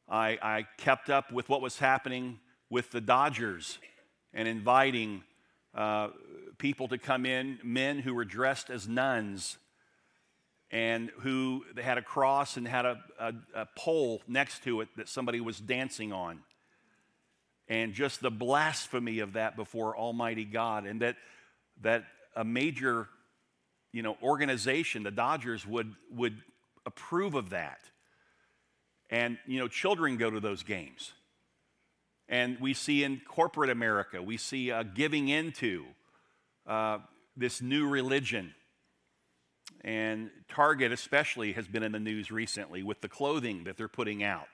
[0.08, 3.78] I, I kept up with what was happening with the Dodgers
[4.34, 5.24] and inviting
[5.74, 6.10] uh,
[6.58, 9.58] people to come in, men who were dressed as nuns
[10.70, 15.10] and who had a cross and had a, a, a, pole next to it that
[15.10, 16.40] somebody was dancing on.
[17.68, 21.16] And just the blasphemy of that before Almighty God, and that,
[21.82, 22.06] that
[22.36, 23.08] a major
[23.92, 26.42] you know, organization, the Dodgers, would, would
[26.86, 27.80] approve of that.
[29.10, 31.12] And, you know, children go to those games.
[32.32, 35.86] And we see in corporate America, we see uh, giving into
[36.66, 37.00] uh,
[37.38, 38.56] this new religion
[39.84, 44.24] and Target, especially, has been in the news recently with the clothing that they're putting
[44.24, 44.48] out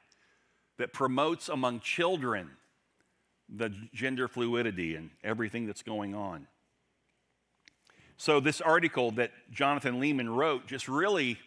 [0.78, 2.52] that promotes among children
[3.50, 6.48] the gender fluidity and everything that's going on.
[8.16, 11.38] So, this article that Jonathan Leeman wrote just really,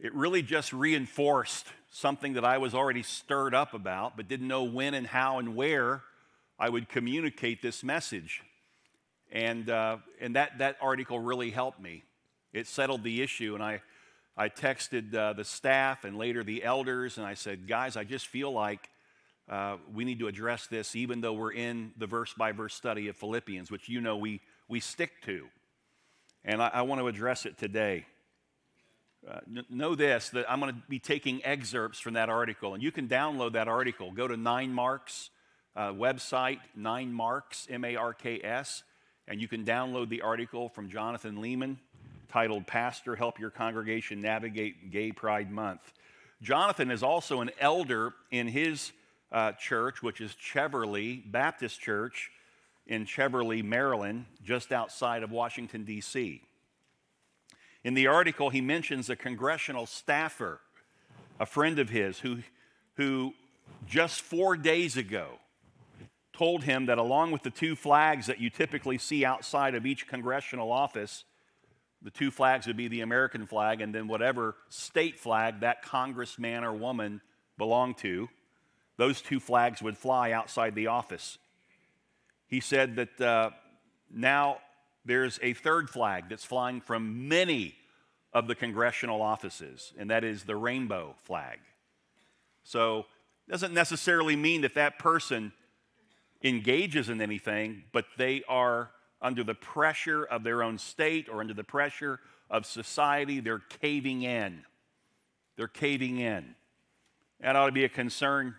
[0.00, 4.64] it really just reinforced something that I was already stirred up about, but didn't know
[4.64, 6.02] when and how and where
[6.58, 8.42] I would communicate this message.
[9.30, 12.02] And, uh, and that, that article really helped me.
[12.52, 13.54] It settled the issue.
[13.54, 13.80] And I,
[14.36, 18.26] I texted uh, the staff and later the elders, and I said, Guys, I just
[18.26, 18.88] feel like
[19.48, 23.08] uh, we need to address this, even though we're in the verse by verse study
[23.08, 25.46] of Philippians, which you know we, we stick to.
[26.44, 28.06] And I, I want to address it today.
[29.28, 32.92] Uh, know this that I'm going to be taking excerpts from that article, and you
[32.92, 34.12] can download that article.
[34.12, 35.30] Go to Nine Marks
[35.76, 38.82] uh, website, Nine Marks, M A R K S,
[39.26, 41.78] and you can download the article from Jonathan Leeman
[42.28, 45.92] titled Pastor Help Your Congregation Navigate Gay Pride Month.
[46.42, 48.92] Jonathan is also an elder in his
[49.32, 52.30] uh, church, which is Cheverly Baptist Church
[52.86, 56.42] in Cheverly, Maryland, just outside of Washington, D.C.
[57.84, 60.60] In the article, he mentions a congressional staffer,
[61.38, 62.38] a friend of his, who,
[62.96, 63.34] who
[63.86, 65.38] just four days ago
[66.32, 70.08] told him that along with the two flags that you typically see outside of each
[70.08, 71.24] congressional office,
[72.02, 76.64] the two flags would be the American flag and then whatever state flag that congressman
[76.64, 77.20] or woman
[77.56, 78.28] belonged to.
[78.96, 81.38] those two flags would fly outside the office.
[82.46, 83.50] He said that uh,
[84.08, 84.58] now
[85.04, 87.74] there's a third flag that's flying from many
[88.32, 91.58] of the congressional offices, and that is the rainbow flag.
[92.64, 93.06] So,
[93.46, 95.52] it doesn't necessarily mean that that person
[96.42, 98.90] engages in anything, but they are
[99.20, 104.22] under the pressure of their own state or under the pressure of society, they're caving
[104.22, 104.62] in.
[105.56, 106.54] They're caving in.
[107.40, 108.54] That ought to be a concern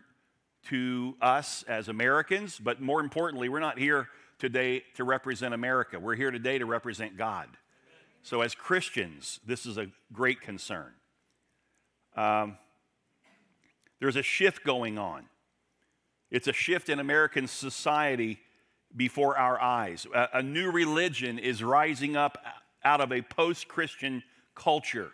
[0.69, 4.09] to us as Americans, but more importantly, we're not here
[4.39, 5.99] today to represent America.
[5.99, 7.47] We're here today to represent God.
[8.23, 10.91] So, as Christians, this is a great concern.
[12.15, 12.57] Um,
[13.99, 15.25] there's a shift going on.
[16.31, 18.39] It's a shift in American society
[18.95, 20.07] before our eyes.
[20.13, 22.37] A, a new religion is rising up
[22.83, 24.23] out of a post Christian
[24.55, 25.11] culture.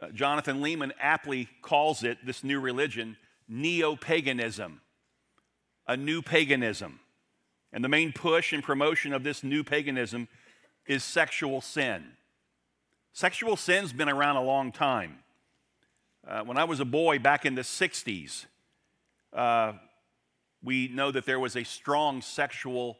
[0.00, 3.16] Uh, Jonathan Leeman aptly calls it, this new religion,
[3.48, 4.80] neo paganism,
[5.86, 7.00] a new paganism.
[7.72, 10.28] And the main push and promotion of this new paganism
[10.86, 12.04] is sexual sin.
[13.12, 15.18] Sexual sin's been around a long time.
[16.26, 18.46] Uh, when I was a boy back in the 60s,
[19.32, 19.72] uh,
[20.62, 22.96] we know that there was a strong sexual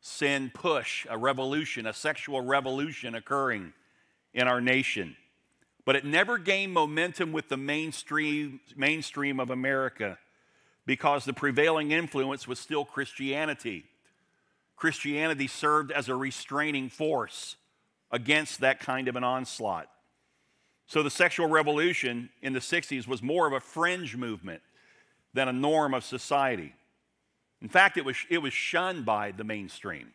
[0.00, 3.72] sin push, a revolution, a sexual revolution occurring
[4.32, 5.16] in our nation.
[5.84, 10.18] But it never gained momentum with the mainstream, mainstream of America
[10.84, 13.84] because the prevailing influence was still Christianity.
[14.76, 17.56] Christianity served as a restraining force
[18.10, 19.88] against that kind of an onslaught.
[20.86, 24.62] So the sexual revolution in the 60s was more of a fringe movement
[25.34, 26.74] than a norm of society.
[27.60, 30.12] In fact, it was, it was shunned by the mainstream.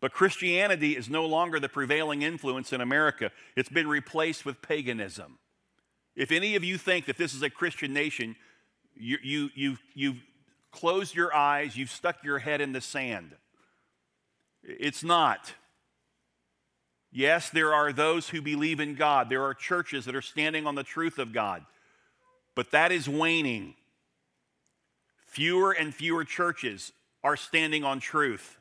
[0.00, 5.38] But Christianity is no longer the prevailing influence in America, it's been replaced with paganism.
[6.14, 8.36] If any of you think that this is a Christian nation,
[8.96, 10.22] you, you, you've, you've
[10.72, 13.34] closed your eyes, you've stuck your head in the sand.
[14.62, 15.54] It's not.
[17.10, 19.30] Yes, there are those who believe in God.
[19.30, 21.64] There are churches that are standing on the truth of God.
[22.54, 23.74] But that is waning.
[25.26, 26.92] Fewer and fewer churches
[27.22, 28.58] are standing on truth.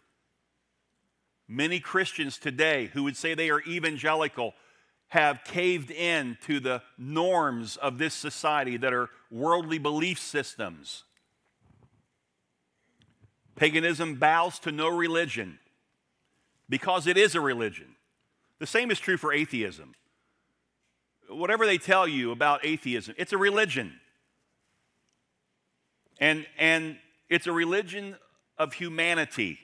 [1.48, 4.54] Many Christians today who would say they are evangelical
[5.10, 11.04] have caved in to the norms of this society that are worldly belief systems.
[13.56, 15.60] Paganism bows to no religion
[16.70, 17.96] because it is a religion.
[18.60, 19.94] The same is true for atheism.
[21.30, 24.00] Whatever they tell you about atheism, it's a religion.
[26.20, 26.98] And, and
[27.30, 28.16] it's a religion
[28.58, 29.60] of humanity.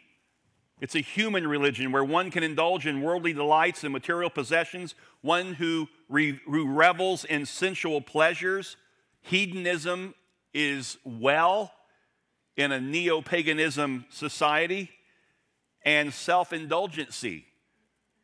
[0.82, 5.54] It's a human religion where one can indulge in worldly delights and material possessions, one
[5.54, 8.76] who, re, who revels in sensual pleasures.
[9.22, 10.14] Hedonism
[10.54, 11.72] is well
[12.58, 14.92] in a neo paganism society,
[15.86, 17.46] and self indulgency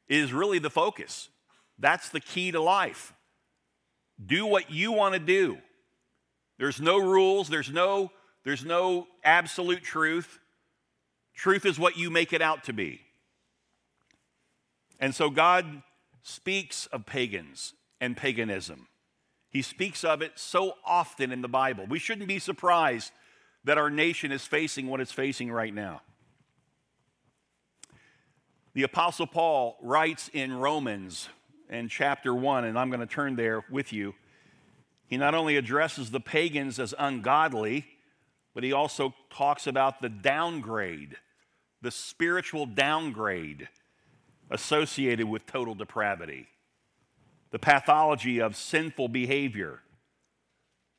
[0.08, 1.30] is really the focus.
[1.78, 3.14] That's the key to life.
[4.24, 5.58] Do what you want to do.
[6.58, 8.12] There's no rules, there's no,
[8.44, 10.40] there's no absolute truth.
[11.34, 13.00] Truth is what you make it out to be.
[15.00, 15.82] And so God
[16.22, 18.88] speaks of pagans and paganism.
[19.50, 21.86] He speaks of it so often in the Bible.
[21.88, 23.14] We shouldn't be surprised
[23.64, 26.02] that our nation is facing what it's facing right now.
[28.74, 31.30] The Apostle Paul writes in Romans
[31.70, 34.14] in chapter 1, and I'm going to turn there with you.
[35.08, 37.88] He not only addresses the pagans as ungodly,
[38.54, 41.16] but he also talks about the downgrade,
[41.82, 43.70] the spiritual downgrade
[44.52, 46.48] associated with total depravity,
[47.50, 49.80] the pathology of sinful behavior.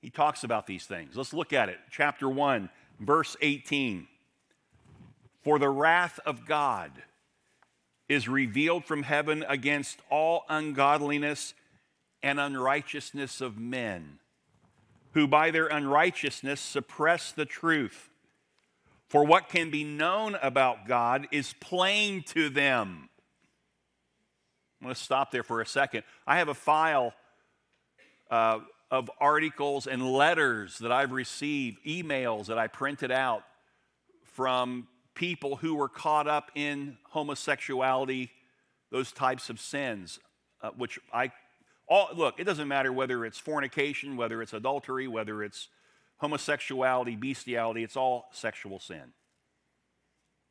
[0.00, 1.16] He talks about these things.
[1.16, 1.78] Let's look at it.
[1.88, 2.68] Chapter 1,
[2.98, 4.08] verse 18.
[5.44, 6.90] For the wrath of God
[8.10, 11.54] is revealed from heaven against all ungodliness
[12.24, 14.18] and unrighteousness of men,
[15.12, 18.10] who by their unrighteousness suppress the truth.
[19.08, 23.08] For what can be known about God is plain to them.
[24.80, 26.02] I'm going to stop there for a second.
[26.26, 27.14] I have a file
[28.28, 28.58] uh,
[28.90, 33.44] of articles and letters that I've received, emails that I printed out
[34.24, 38.30] from people who were caught up in homosexuality,
[38.90, 40.18] those types of sins,
[40.62, 41.32] uh, which I,
[41.88, 45.68] all, look, it doesn't matter whether it's fornication, whether it's adultery, whether it's
[46.18, 49.12] homosexuality, bestiality, it's all sexual sin.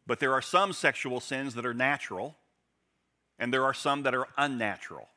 [0.06, 2.36] But there are some sexual sins that are natural,
[3.38, 5.08] and there are some that are unnatural.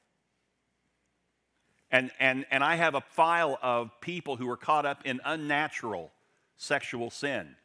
[1.90, 6.12] And, and, and I have a file of people who were caught up in unnatural
[6.56, 7.56] sexual sin,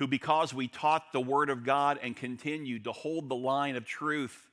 [0.00, 3.84] who, because we taught the Word of God and continued to hold the line of
[3.84, 4.48] truth,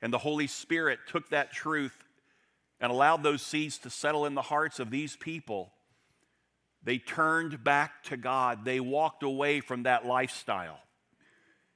[0.00, 2.04] and the Holy Spirit took that truth
[2.80, 5.72] and allowed those seeds to settle in the hearts of these people,
[6.84, 8.64] they turned back to God.
[8.64, 10.78] They walked away from that lifestyle.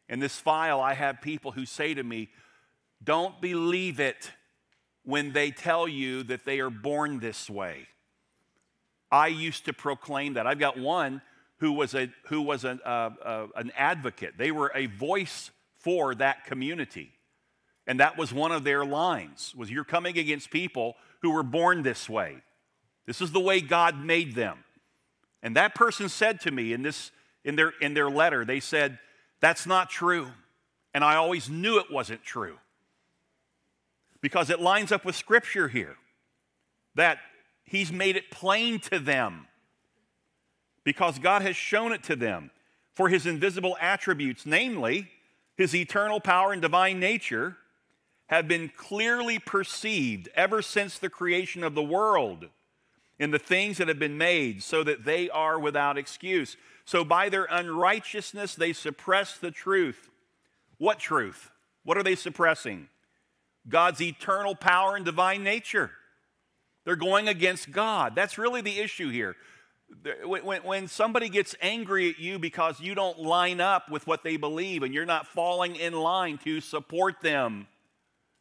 [0.09, 2.29] In this file, I have people who say to me,
[3.03, 4.31] Don't believe it
[5.03, 7.89] when they tell you that they are born this way.
[9.11, 10.47] I used to proclaim that.
[10.47, 11.21] I've got one
[11.59, 16.15] who was, a, who was an, uh, uh, an advocate, they were a voice for
[16.17, 17.13] that community.
[17.87, 21.83] And that was one of their lines was you're coming against people who were born
[21.83, 22.37] this way.
[23.07, 24.59] This is the way God made them.
[25.43, 27.13] And that person said to me in this
[27.45, 28.99] in their in their letter, they said,
[29.41, 30.29] that's not true.
[30.93, 32.57] And I always knew it wasn't true.
[34.21, 35.97] Because it lines up with scripture here.
[36.97, 37.19] That
[37.65, 39.47] he's made it plain to them.
[40.87, 42.53] Because God has shown it to them
[42.95, 45.11] for his invisible attributes, namely
[45.57, 47.57] his eternal power and divine nature
[48.29, 52.47] have been clearly perceived ever since the creation of the world
[53.19, 56.57] in the things that have been made, so that they are without excuse.
[56.85, 60.09] So by their unrighteousness, they suppress the truth.
[60.79, 61.51] What truth?
[61.83, 62.89] What are they suppressing?
[63.69, 65.91] God's eternal power and divine nature.
[66.85, 68.15] They're going against God.
[68.15, 69.35] That's really the issue here.
[70.25, 74.37] When, when, somebody gets angry at you because you don't line up with what they
[74.37, 77.67] believe and you're not falling in line to support them,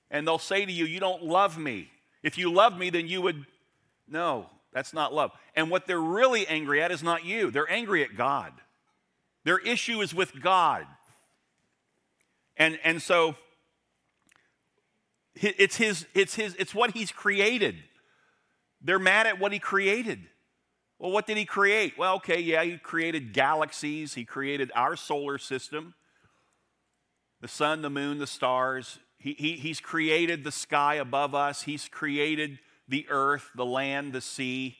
[0.09, 1.89] and they'll say to you, You don't love me.
[2.23, 3.45] If you love me, then you would.
[4.07, 5.31] No, that's not love.
[5.55, 8.51] And what they're really angry at is not you, they're angry at God.
[9.43, 10.87] Their issue is with God.
[12.57, 13.35] And, and so
[15.35, 17.75] it's his, it's his, it's what he's created.
[18.81, 20.19] They're mad at what he created.
[20.99, 21.97] Well, what did he create?
[21.97, 25.93] Well, okay, yeah, he created galaxies, he created our solar system,
[27.41, 28.99] the sun, the moon, the stars.
[29.17, 34.21] He, he, he's created the sky above us, He's created the earth, the land, the
[34.21, 34.77] sea.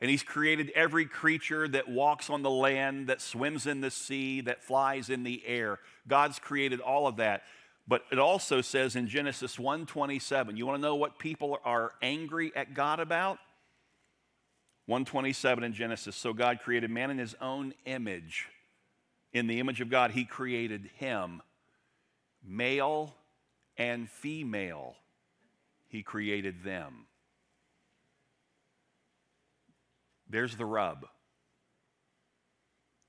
[0.00, 4.40] And He's created every creature that walks on the land, that swims in the sea,
[4.42, 5.78] that flies in the air.
[6.06, 7.42] God's created all of that.
[7.86, 12.52] But it also says in Genesis 1:27, you want to know what people are angry
[12.56, 13.38] at God about?
[14.86, 16.14] 127 in Genesis.
[16.14, 18.48] So God created man in his own image.
[19.32, 21.42] In the image of God, he created him.
[22.46, 23.14] Male
[23.76, 24.94] and female,
[25.88, 27.06] he created them.
[30.28, 31.06] There's the rub.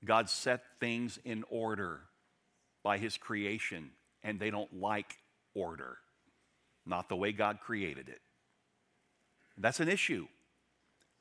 [0.04, 2.00] God set things in order
[2.82, 3.90] by his creation,
[4.22, 5.16] and they don't like
[5.54, 5.98] order,
[6.86, 8.20] not the way God created it.
[9.58, 10.28] That's an issue.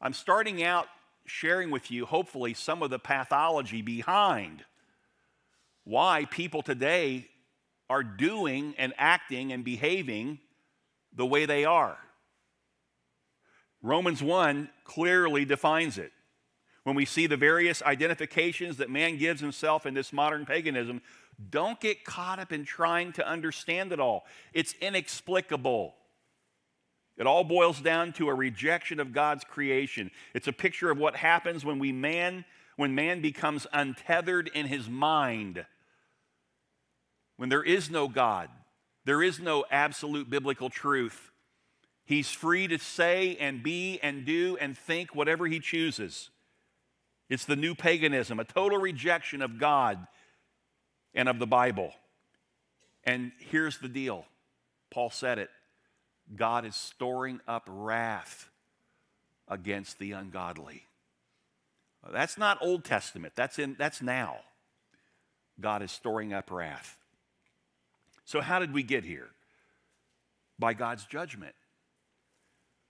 [0.02, 0.88] I'm starting out
[1.26, 4.64] sharing with you, hopefully, some of the pathology behind
[5.84, 7.28] why people today
[7.90, 10.40] are doing and acting and behaving
[11.14, 11.98] the way they are.
[13.82, 16.12] Romans 1 clearly defines it.
[16.84, 21.02] When we see the various identifications that man gives himself in this modern paganism,
[21.50, 24.26] don't get caught up in trying to understand it all.
[24.54, 25.96] It's inexplicable.
[27.18, 30.12] It all boils down to a rejection of God's creation.
[30.34, 32.46] It's a picture of what happens when we man
[32.76, 35.66] when man becomes untethered in his mind
[37.38, 38.50] when there is no God,
[39.06, 41.32] there is no absolute biblical truth.
[42.06, 46.30] He's free to say and be and do and think whatever he chooses.
[47.30, 50.06] It's the new paganism, a total rejection of God
[51.14, 51.92] and of the Bible.
[53.04, 54.26] And here's the deal
[54.92, 55.50] Paul said it
[56.34, 58.50] God is storing up wrath
[59.48, 60.84] against the ungodly.
[62.12, 64.38] That's not Old Testament, that's, in, that's now.
[65.60, 66.98] God is storing up wrath.
[68.26, 69.30] So, how did we get here?
[70.60, 71.56] By God's judgment.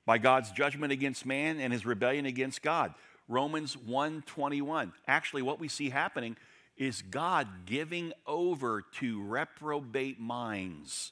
[0.06, 2.94] By God's judgment against man and his rebellion against God.
[3.28, 4.94] Romans 1:21.
[5.08, 6.38] Actually, what we see happening
[6.78, 11.12] is God giving over to reprobate minds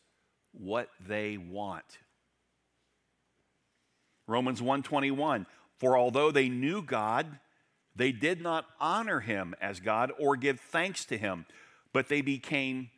[0.51, 1.99] what they want.
[4.27, 5.45] Romans 1:21.
[5.77, 7.39] For although they knew God,
[7.95, 11.45] they did not honor him as God or give thanks to him,
[11.91, 12.89] but they became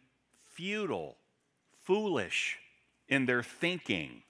[0.54, 1.18] futile,
[1.84, 2.60] foolish
[3.08, 4.24] in their thinking,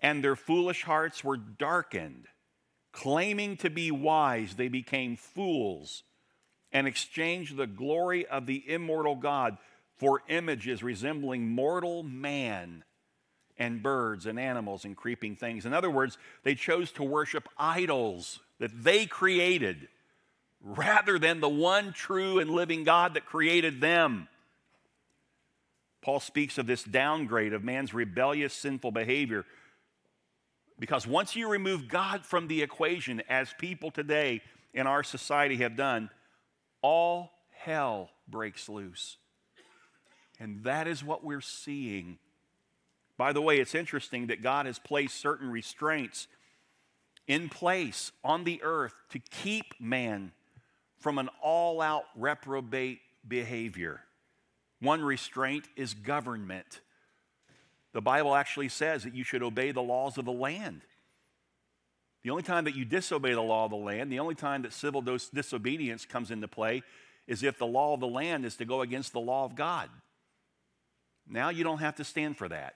[0.00, 2.26] and their foolish hearts were darkened.
[2.92, 6.04] Claiming to be wise, they became fools
[6.70, 9.58] and exchanged the glory of the immortal God
[9.96, 12.84] for images resembling mortal man
[13.58, 15.66] and birds and animals and creeping things.
[15.66, 19.88] In other words, they chose to worship idols that they created
[20.60, 24.28] rather than the one true and living God that created them.
[26.02, 29.44] Paul speaks of this downgrade of man's rebellious, sinful behavior
[30.78, 34.40] because once you remove God from the equation, as people today
[34.72, 36.10] in our society have done,
[36.82, 39.16] all hell breaks loose.
[40.40, 42.18] And that is what we're seeing.
[43.16, 46.26] By the way, it's interesting that God has placed certain restraints
[47.26, 50.32] in place on the earth to keep man
[50.98, 54.00] from an all out reprobate behavior.
[54.80, 56.80] One restraint is government.
[57.92, 60.82] The Bible actually says that you should obey the laws of the land.
[62.22, 64.72] The only time that you disobey the law of the land, the only time that
[64.72, 66.82] civil dis- disobedience comes into play,
[67.26, 69.88] is if the law of the land is to go against the law of God.
[71.26, 72.74] Now you don't have to stand for that.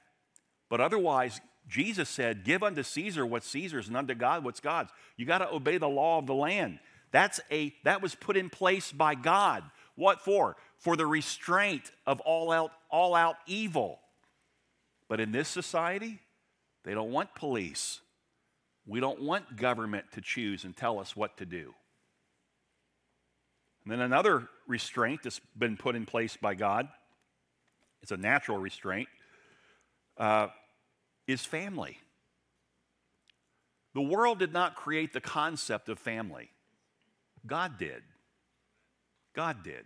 [0.68, 4.90] But otherwise, Jesus said, Give unto Caesar what's Caesar's and unto God what's God's.
[5.16, 6.78] You got to obey the law of the land.
[7.10, 9.64] That's a that was put in place by God.
[9.94, 10.56] What for?
[10.78, 13.98] For the restraint of all out, all out evil.
[15.08, 16.20] But in this society,
[16.84, 18.00] they don't want police.
[18.86, 21.74] We don't want government to choose and tell us what to do.
[23.84, 26.88] And then another restraint that's been put in place by God,
[28.02, 29.08] it's a natural restraint,
[30.18, 30.48] uh,
[31.26, 31.98] is family.
[33.94, 36.50] The world did not create the concept of family,
[37.46, 38.02] God did.
[39.34, 39.84] God did.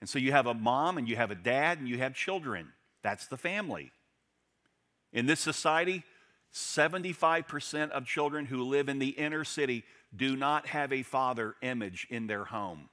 [0.00, 2.72] And so you have a mom and you have a dad and you have children.
[3.02, 3.92] That's the family.
[5.12, 6.02] In this society,
[6.52, 12.06] 75% of children who live in the inner city do not have a father image
[12.10, 12.88] in their home.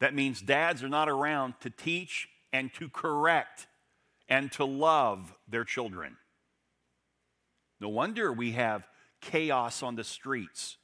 [0.00, 3.66] That means dads are not around to teach and to correct
[4.28, 6.16] and to love their children.
[7.80, 8.86] No wonder we have
[9.20, 10.76] chaos on the streets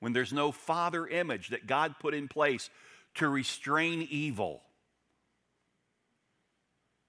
[0.00, 2.70] when there's no father image that God put in place
[3.14, 4.62] to restrain evil.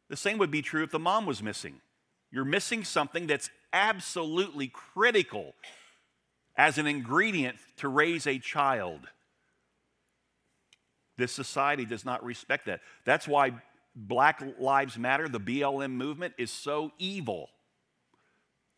[0.09, 1.81] The same would be true if the mom was missing.
[2.31, 5.53] You're missing something that's absolutely critical
[6.57, 9.07] as an ingredient to raise a child.
[11.17, 12.81] This society does not respect that.
[13.05, 13.53] That's why
[13.95, 17.49] Black Lives Matter, the BLM movement, is so evil.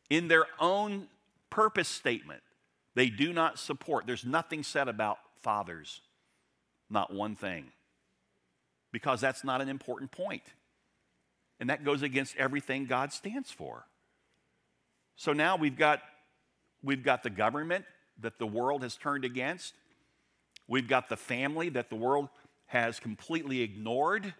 [0.10, 1.08] In their own
[1.50, 2.42] purpose statement,
[2.96, 6.02] they do not support, there's nothing said about fathers,
[6.90, 7.66] not one thing,
[8.92, 10.44] because that's not an important point.
[11.60, 13.86] And that goes against everything God stands for.
[15.16, 16.02] So now we've got,
[16.82, 17.86] we've got the government
[18.20, 19.74] that the world has turned against.
[20.68, 22.30] We've got the family that the world
[22.66, 24.34] has completely ignored.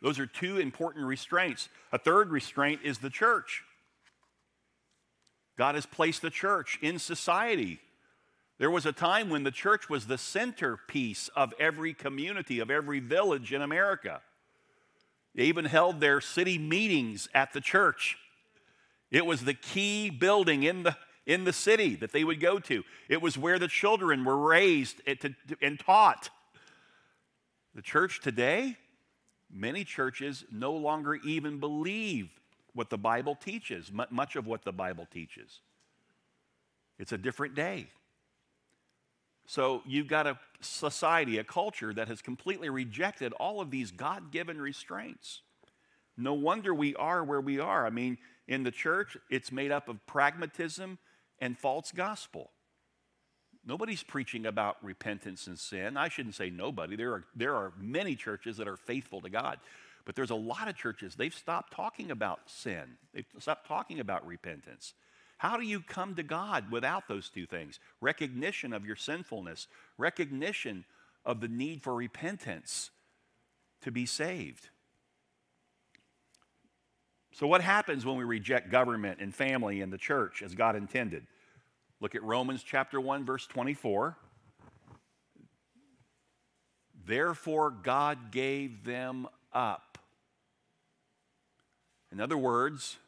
[0.00, 1.68] Those are two important restraints.
[1.92, 3.64] A third restraint is the church.
[5.56, 7.80] God has placed the church in society.
[8.58, 13.00] There was a time when the church was the centerpiece of every community, of every
[13.00, 14.20] village in America.
[15.34, 18.16] They even held their city meetings at the church.
[19.10, 20.96] It was the key building in the,
[21.26, 22.84] in the city that they would go to.
[23.08, 25.00] It was where the children were raised
[25.62, 26.30] and taught.
[27.74, 28.76] The church today,
[29.50, 32.28] many churches no longer even believe
[32.74, 35.60] what the Bible teaches, much of what the Bible teaches.
[36.98, 37.88] It's a different day.
[39.46, 44.30] So you've got a society, a culture that has completely rejected all of these God
[44.30, 45.40] given restraints.
[46.16, 47.86] No wonder we are where we are.
[47.86, 50.98] I mean, in the church, it's made up of pragmatism
[51.40, 52.50] and false gospel.
[53.68, 55.98] Nobody's preaching about repentance and sin.
[55.98, 56.96] I shouldn't say nobody.
[56.96, 59.58] There are, there are many churches that are faithful to God.
[60.06, 64.26] But there's a lot of churches, they've stopped talking about sin, they've stopped talking about
[64.26, 64.94] repentance.
[65.36, 67.78] How do you come to God without those two things?
[68.00, 70.86] Recognition of your sinfulness, recognition
[71.26, 72.90] of the need for repentance
[73.82, 74.70] to be saved.
[77.34, 81.26] So, what happens when we reject government and family and the church as God intended?
[82.00, 84.16] Look at Romans chapter 1, verse 24.
[87.04, 89.98] Therefore, God gave them up.
[92.12, 92.98] In other words,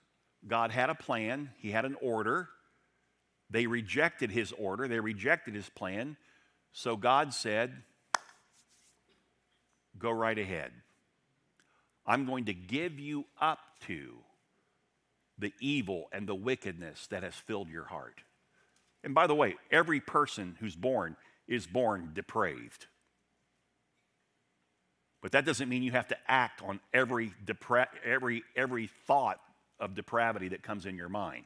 [0.47, 2.49] God had a plan, He had an order.
[3.49, 6.17] They rejected His order, they rejected His plan.
[6.73, 7.83] So God said,
[9.99, 10.73] Go right ahead.
[12.07, 14.15] I'm going to give you up to
[15.39, 18.23] the evil and the wickedness that has filled your heart.
[19.03, 21.17] And by the way, every person who's born
[21.49, 22.87] is born depraved.
[25.23, 29.41] But that doesn't mean you have to act on every, depra- every, every thought
[29.79, 31.45] of depravity that comes in your mind.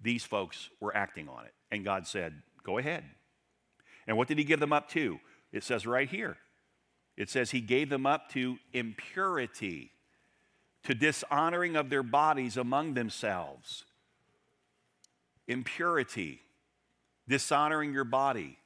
[0.00, 1.54] These folks were acting on it.
[1.70, 3.04] And God said, Go ahead.
[4.06, 5.20] And what did He give them up to?
[5.52, 6.36] It says right here.
[7.16, 9.90] It says He gave them up to impurity,
[10.84, 13.84] to dishonoring of their bodies among themselves.
[15.46, 16.40] Impurity,
[17.28, 18.58] dishonoring your body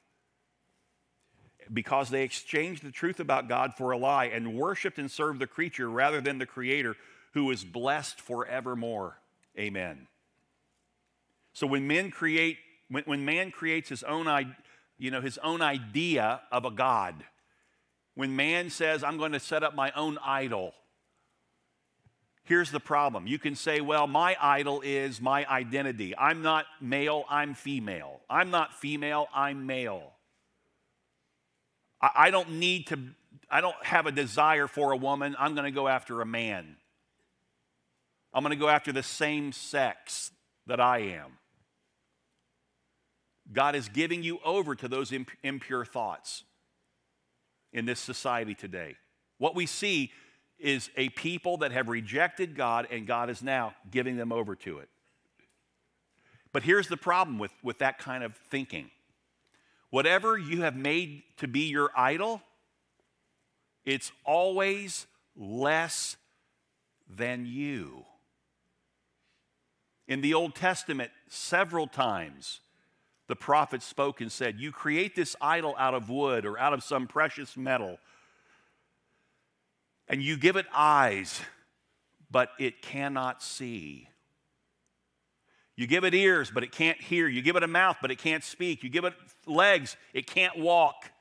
[1.71, 5.47] because they exchanged the truth about God for a lie and worshiped and served the
[5.47, 6.95] creature rather than the Creator
[7.33, 9.19] who is blessed forevermore.
[9.57, 10.07] Amen.
[11.53, 12.57] So when men create,
[12.89, 14.55] when, when man creates his own,
[14.97, 17.23] you know, his own idea of a God,
[18.15, 20.73] when man says, I'm going to set up my own idol,
[22.49, 23.27] here's the problem.
[23.27, 26.17] You can say, well, my idol is my identity.
[26.17, 28.21] I'm not male, I'm female.
[28.27, 30.13] I'm not female, I'm male.
[32.01, 32.97] I, I don't need to,
[33.51, 35.35] I don't have a desire for a woman.
[35.37, 36.75] I'm going to go after a man.
[38.33, 40.31] I'm going to go after the same sex
[40.65, 41.37] that I am.
[43.53, 46.43] God is giving you over to those imp- impure thoughts
[47.73, 48.95] in this society today.
[49.37, 50.11] What we see
[50.59, 54.79] is a people that have rejected God, and God is now giving them over to
[54.79, 54.89] it.
[56.51, 58.91] But here's the problem with, with that kind of thinking
[59.91, 62.43] Whatever you have made to be your idol,
[63.85, 66.15] it's always less
[67.09, 68.05] than you.
[70.07, 72.61] In the Old Testament, several times,
[73.27, 76.83] the prophet spoke and said, You create this idol out of wood or out of
[76.83, 77.97] some precious metal,
[80.09, 81.39] and you give it eyes,
[82.31, 84.09] but it cannot see.
[85.75, 87.27] You give it ears, but it can't hear.
[87.27, 88.83] You give it a mouth, but it can't speak.
[88.83, 89.13] You give it
[89.45, 91.11] legs, it can't walk.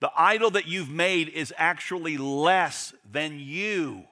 [0.00, 4.04] The idol that you've made is actually less than you.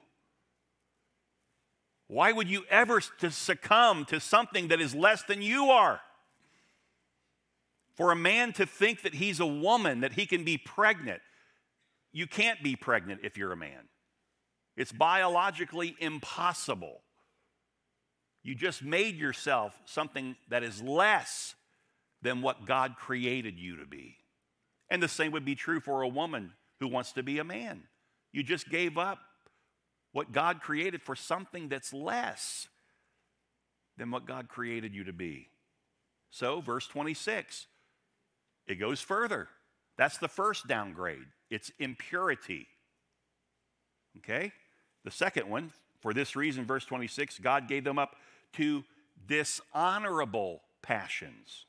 [2.07, 6.01] Why would you ever succumb to something that is less than you are?
[7.95, 11.21] For a man to think that he's a woman, that he can be pregnant,
[12.11, 13.87] you can't be pregnant if you're a man.
[14.75, 17.01] It's biologically impossible.
[18.43, 21.55] You just made yourself something that is less
[22.21, 24.17] than what God created you to be.
[24.89, 27.83] And the same would be true for a woman who wants to be a man.
[28.31, 29.19] You just gave up
[30.11, 32.67] what God created for something that's less
[33.97, 35.47] than what God created you to be.
[36.31, 37.67] So, verse 26,
[38.67, 39.47] it goes further.
[39.97, 42.67] That's the first downgrade it's impurity.
[44.17, 44.51] Okay?
[45.03, 48.15] The second one, for this reason, verse 26, God gave them up
[48.53, 48.83] to
[49.27, 51.65] dishonorable passions.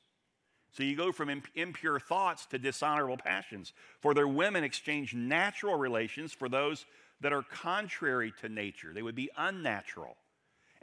[0.71, 3.73] So you go from impure thoughts to dishonorable passions.
[3.99, 6.85] For their women exchange natural relations for those
[7.21, 8.91] that are contrary to nature.
[8.91, 10.17] They would be unnatural.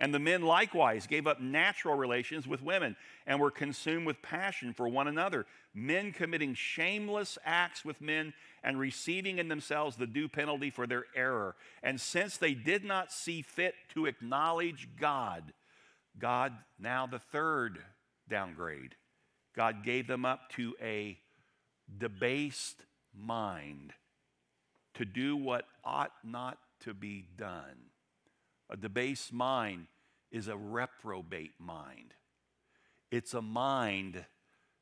[0.00, 2.96] And the men likewise gave up natural relations with women
[3.26, 5.44] and were consumed with passion for one another,
[5.74, 8.32] men committing shameless acts with men
[8.64, 11.54] and receiving in themselves the due penalty for their error.
[11.82, 15.52] And since they did not see fit to acknowledge God,
[16.18, 17.78] God, now the third
[18.26, 18.96] downgrade,
[19.54, 21.18] God gave them up to a
[21.98, 22.84] debased
[23.14, 23.92] mind
[24.94, 27.89] to do what ought not to be done.
[28.70, 29.88] A debased mind
[30.30, 32.14] is a reprobate mind.
[33.10, 34.24] It's a mind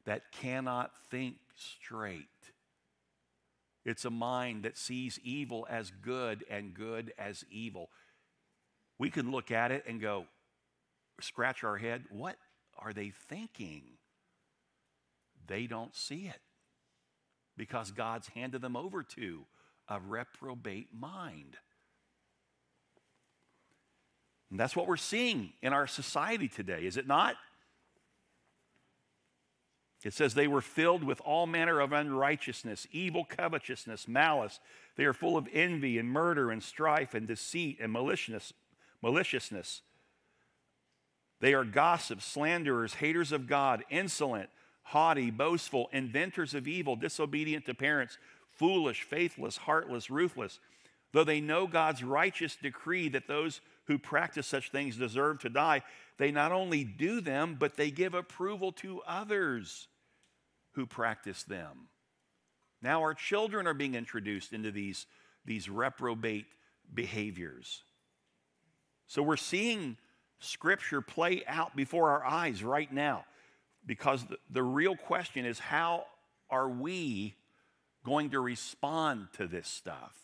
[0.04, 2.26] that cannot think straight.
[3.86, 7.88] It's a mind that sees evil as good and good as evil.
[8.98, 10.26] We can look at it and go,
[11.22, 12.36] scratch our head, what
[12.78, 13.82] are they thinking?
[15.46, 16.40] They don't see it
[17.56, 19.46] because God's handed them over to
[19.88, 21.56] a reprobate mind.
[24.50, 27.36] And that's what we're seeing in our society today, is it not?
[30.04, 34.60] It says they were filled with all manner of unrighteousness, evil covetousness, malice.
[34.96, 38.52] They are full of envy and murder and strife and deceit and maliciousness.
[39.02, 39.82] maliciousness.
[41.40, 44.50] They are gossips, slanderers, haters of God, insolent,
[44.82, 48.18] haughty, boastful, inventors of evil, disobedient to parents,
[48.52, 50.58] foolish, faithless, heartless, ruthless.
[51.12, 55.82] Though they know God's righteous decree that those who practice such things deserve to die,
[56.18, 59.88] they not only do them, but they give approval to others
[60.72, 61.88] who practice them.
[62.80, 65.06] Now, our children are being introduced into these,
[65.44, 66.46] these reprobate
[66.94, 67.82] behaviors.
[69.08, 69.96] So, we're seeing
[70.38, 73.24] Scripture play out before our eyes right now.
[73.84, 76.04] Because the, the real question is how
[76.50, 77.34] are we
[78.04, 80.14] going to respond to this stuff.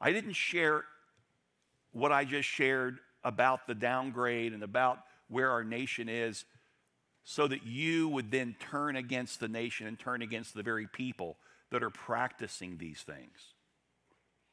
[0.00, 0.84] I didn't share
[1.94, 6.44] what I just shared about the downgrade and about where our nation is
[7.22, 11.38] so that you would then turn against the nation and turn against the very people
[11.70, 13.54] that are practicing these things.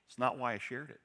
[0.08, 1.02] It's not why I shared it.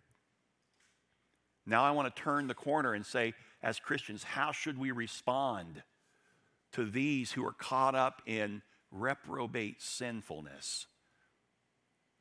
[1.65, 5.83] Now I want to turn the corner and say, as Christians, how should we respond
[6.73, 8.63] to these who are caught up in
[8.93, 10.87] reprobate sinfulness?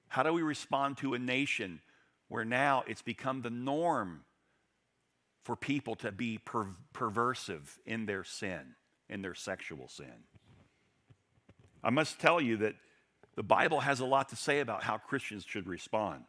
[0.08, 1.82] How do we respond to a nation
[2.28, 4.22] where now it's become the norm
[5.44, 8.76] for people to be per- perversive in their sin,
[9.10, 10.24] in their sexual sin?
[11.84, 12.76] I must tell you that
[13.36, 16.24] the Bible has a lot to say about how Christians should respond.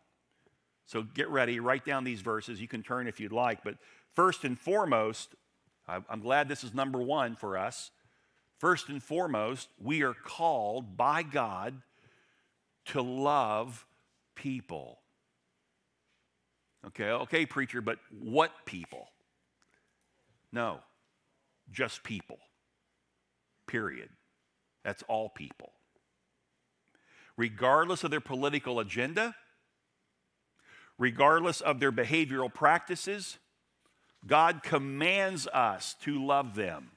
[0.87, 2.61] So get ready, write down these verses.
[2.61, 3.65] You can turn if you'd like.
[3.65, 3.77] But
[4.15, 5.35] first and foremost,
[5.89, 7.91] I'm glad this is number one for us.
[8.59, 11.83] First and foremost, we are called by God
[12.87, 13.87] to love
[14.35, 14.99] people.
[16.89, 19.09] Okay, okay, preacher, but what people?
[20.53, 20.79] No,
[21.71, 22.39] just people.
[23.67, 24.09] Period.
[24.85, 25.73] That's all people.
[27.37, 29.35] Regardless of their political agenda,
[30.97, 33.39] regardless of their behavioral practices,
[34.27, 36.93] God commands us to love them.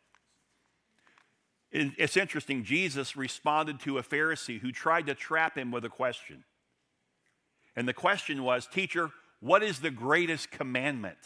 [1.72, 6.44] It's interesting, Jesus responded to a Pharisee who tried to trap him with a question.
[7.76, 11.18] And the question was, Teacher, what is the greatest commandment?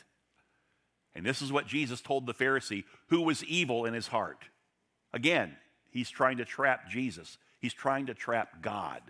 [1.16, 4.46] And this is what Jesus told the Pharisee who was evil in his heart.
[5.14, 5.56] Again,
[5.92, 9.02] he's trying to trap Jesus, he's trying to trap God.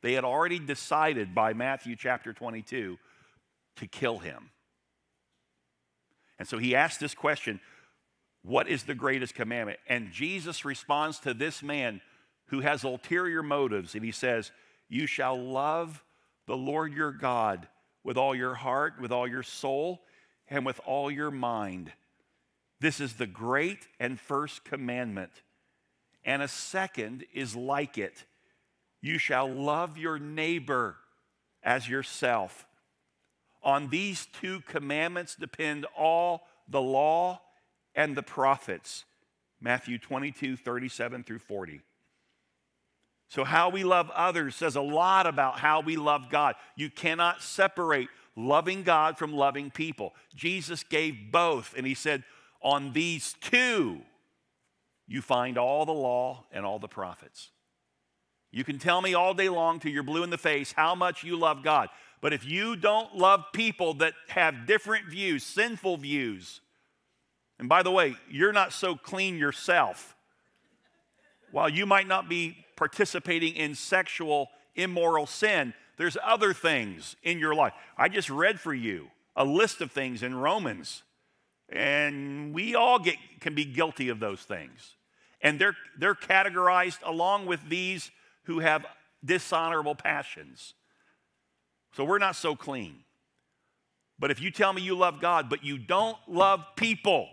[0.00, 2.98] They had already decided by Matthew chapter 22
[3.76, 4.50] to kill him.
[6.38, 7.60] And so he asked this question
[8.42, 9.80] What is the greatest commandment?
[9.88, 12.00] And Jesus responds to this man
[12.46, 14.52] who has ulterior motives, and he says,
[14.88, 16.04] You shall love
[16.46, 17.66] the Lord your God
[18.08, 20.00] with all your heart, with all your soul,
[20.48, 21.92] and with all your mind.
[22.80, 25.30] This is the great and first commandment.
[26.24, 28.24] And a second is like it
[29.02, 30.96] you shall love your neighbor
[31.62, 32.66] as yourself.
[33.62, 37.42] On these two commandments depend all the law
[37.94, 39.04] and the prophets.
[39.60, 41.82] Matthew 22, 37 through 40.
[43.28, 46.54] So, how we love others says a lot about how we love God.
[46.76, 50.14] You cannot separate loving God from loving people.
[50.34, 52.24] Jesus gave both, and he said,
[52.62, 54.00] On these two,
[55.06, 57.50] you find all the law and all the prophets.
[58.50, 61.22] You can tell me all day long till you're blue in the face how much
[61.22, 61.88] you love God.
[62.22, 66.60] But if you don't love people that have different views, sinful views,
[67.58, 70.16] and by the way, you're not so clean yourself.
[71.50, 77.54] While you might not be participating in sexual immoral sin, there's other things in your
[77.54, 77.72] life.
[77.96, 81.02] I just read for you a list of things in Romans,
[81.68, 84.96] and we all get, can be guilty of those things.
[85.40, 88.10] And they're, they're categorized along with these
[88.44, 88.86] who have
[89.24, 90.74] dishonorable passions.
[91.94, 93.00] So we're not so clean.
[94.18, 97.28] But if you tell me you love God, but you don't love people,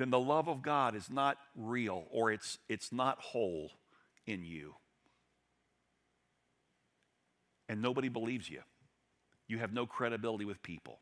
[0.00, 3.70] then the love of God is not real or it's, it's not whole
[4.26, 4.74] in you.
[7.68, 8.60] And nobody believes you.
[9.46, 11.00] You have no credibility with people.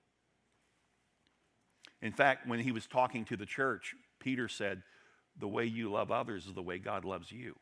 [2.03, 4.83] In fact, when he was talking to the church, Peter said,
[5.39, 7.55] The way you love others is the way God loves you.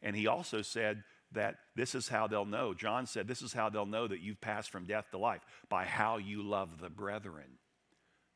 [0.00, 1.02] And he also said
[1.32, 2.72] that this is how they'll know.
[2.72, 5.86] John said, This is how they'll know that you've passed from death to life by
[5.86, 7.58] how you love the brethren.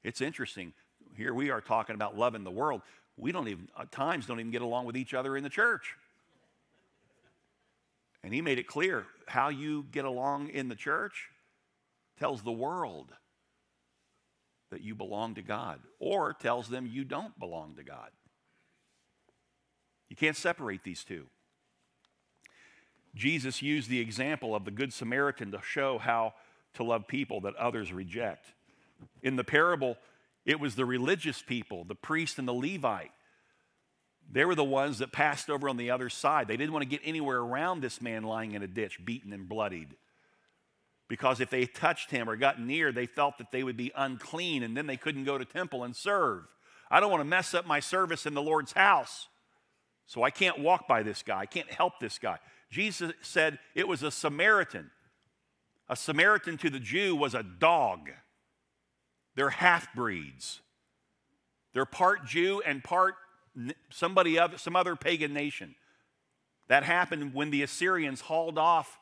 [0.02, 0.72] It's interesting.
[1.18, 2.80] Here we are talking about loving the world.
[3.16, 5.96] We don't even, at times, don't even get along with each other in the church.
[8.22, 11.30] And he made it clear how you get along in the church
[12.20, 13.08] tells the world
[14.70, 18.10] that you belong to God or tells them you don't belong to God.
[20.08, 21.26] You can't separate these two.
[23.16, 26.34] Jesus used the example of the Good Samaritan to show how
[26.74, 28.52] to love people that others reject.
[29.24, 29.96] In the parable,
[30.48, 33.12] it was the religious people, the priest and the Levite.
[34.32, 36.48] They were the ones that passed over on the other side.
[36.48, 39.46] They didn't want to get anywhere around this man lying in a ditch, beaten and
[39.46, 39.94] bloodied.
[41.06, 44.62] Because if they touched him or got near, they felt that they would be unclean
[44.62, 46.44] and then they couldn't go to temple and serve.
[46.90, 49.28] I don't want to mess up my service in the Lord's house.
[50.06, 51.40] So I can't walk by this guy.
[51.40, 52.38] I can't help this guy.
[52.70, 54.90] Jesus said it was a Samaritan.
[55.90, 58.08] A Samaritan to the Jew was a dog.
[59.38, 60.62] They're half breeds.
[61.72, 63.14] They're part Jew and part
[63.88, 65.76] somebody of some other pagan nation.
[66.66, 68.98] That happened when the Assyrians hauled off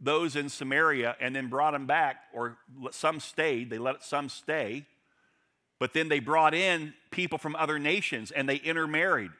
[0.00, 2.58] those in Samaria and then brought them back, or
[2.90, 4.86] some stayed, they let some stay.
[5.78, 9.30] But then they brought in people from other nations and they intermarried.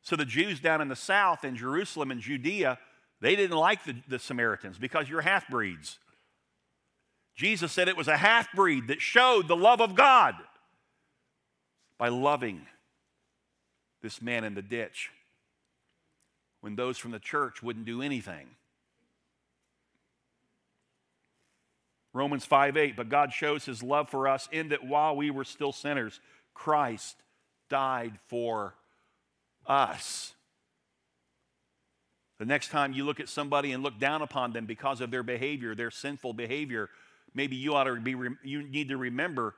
[0.00, 2.78] So the Jews down in the south in Jerusalem and Judea,
[3.20, 5.98] they didn't like the, the Samaritans because you're half breeds.
[7.36, 10.34] Jesus said it was a half breed that showed the love of God
[11.98, 12.66] by loving
[14.02, 15.10] this man in the ditch
[16.60, 18.46] when those from the church wouldn't do anything.
[22.14, 25.44] Romans 5 8, but God shows his love for us in that while we were
[25.44, 26.18] still sinners,
[26.54, 27.16] Christ
[27.68, 28.74] died for
[29.66, 30.32] us.
[32.38, 35.22] The next time you look at somebody and look down upon them because of their
[35.22, 36.88] behavior, their sinful behavior,
[37.36, 39.54] maybe you ought to be you need to remember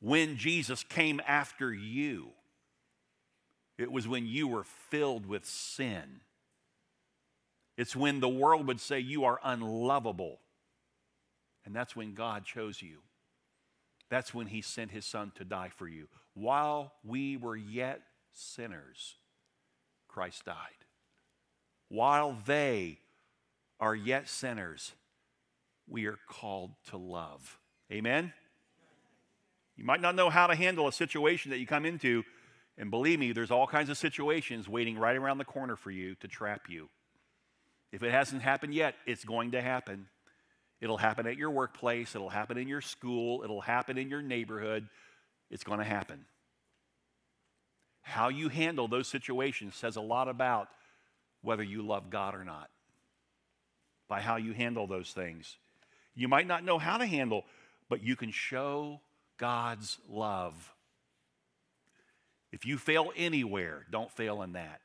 [0.00, 2.30] when Jesus came after you.
[3.78, 6.20] It was when you were filled with sin.
[7.78, 10.40] It's when the world would say you are unlovable.
[11.64, 12.98] And that's when God chose you.
[14.10, 16.08] That's when He sent His Son to die for you.
[16.34, 18.02] While we were yet
[18.32, 19.14] sinners,
[20.08, 20.56] Christ died.
[21.88, 22.98] While they
[23.78, 24.92] are yet sinners,
[25.90, 27.58] we are called to love.
[27.92, 28.32] Amen?
[29.76, 32.22] You might not know how to handle a situation that you come into,
[32.78, 36.14] and believe me, there's all kinds of situations waiting right around the corner for you
[36.16, 36.88] to trap you.
[37.92, 40.06] If it hasn't happened yet, it's going to happen.
[40.80, 44.88] It'll happen at your workplace, it'll happen in your school, it'll happen in your neighborhood.
[45.50, 46.24] It's going to happen.
[48.02, 50.68] How you handle those situations says a lot about
[51.42, 52.70] whether you love God or not.
[54.08, 55.56] By how you handle those things.
[56.20, 57.44] You might not know how to handle,
[57.88, 59.00] but you can show
[59.38, 60.72] God's love.
[62.52, 64.80] If you fail anywhere, don't fail in that.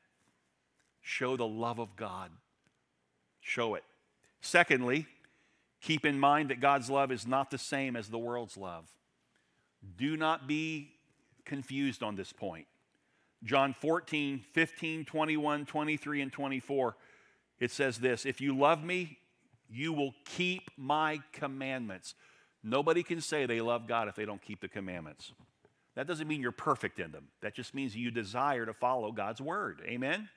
[1.02, 2.30] Show the love of God.
[3.40, 3.84] Show it.
[4.40, 5.06] Secondly,
[5.86, 8.86] Keep in mind that God's love is not the same as the world's love.
[9.96, 10.90] Do not be
[11.44, 12.66] confused on this point.
[13.44, 16.96] John 14, 15, 21, 23, and 24,
[17.60, 19.18] it says this If you love me,
[19.70, 22.14] you will keep my commandments.
[22.62, 25.32] Nobody can say they love God if they don't keep the commandments.
[25.94, 27.28] That doesn't mean you're perfect in them.
[27.40, 29.80] That just means you desire to follow God's word.
[29.86, 30.28] Amen?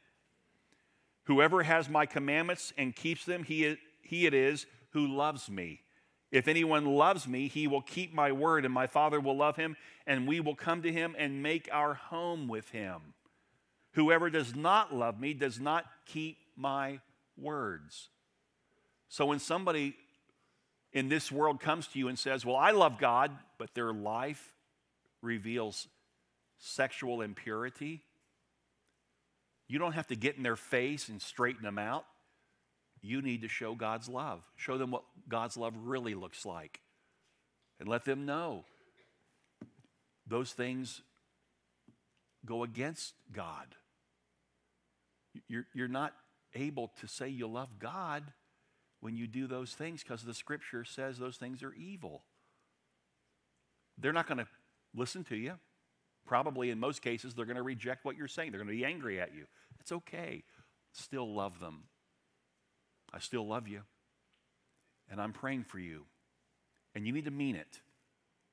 [1.26, 5.82] Whoever has my commandments and keeps them, he, he it is who loves me.
[6.32, 9.76] If anyone loves me, he will keep my word, and my Father will love him,
[10.06, 13.14] and we will come to him and make our home with him.
[13.94, 17.00] Whoever does not love me does not keep my
[17.36, 18.10] words.
[19.10, 19.96] So when somebody
[20.94, 24.54] in this world comes to you and says, Well, I love God, but their life
[25.22, 25.88] reveals
[26.58, 28.02] sexual impurity,
[29.68, 32.06] you don't have to get in their face and straighten them out
[33.02, 34.42] you need to show God's love.
[34.56, 36.82] Show them what God's love really looks like.
[37.80, 38.66] And let them know
[40.28, 41.02] those things
[42.46, 43.68] go against God.
[45.48, 46.14] You're, you're not
[46.56, 48.24] able to say you love God
[49.02, 52.24] when you do those things because the scripture says those things are evil.
[53.98, 54.48] They're not going to
[54.96, 55.54] listen to you.
[56.26, 58.52] Probably in most cases, they're going to reject what you're saying.
[58.52, 59.46] They're going to be angry at you.
[59.80, 60.44] It's okay.
[60.94, 61.84] Still love them.
[63.14, 63.82] I still love you.
[65.10, 66.06] And I'm praying for you.
[66.94, 67.80] And you need to mean it.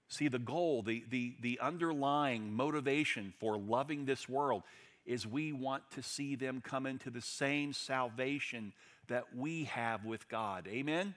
[0.08, 4.62] See, the goal, the, the, the underlying motivation for loving this world
[5.04, 8.72] is we want to see them come into the same salvation
[9.08, 10.66] that we have with God.
[10.68, 11.14] Amen?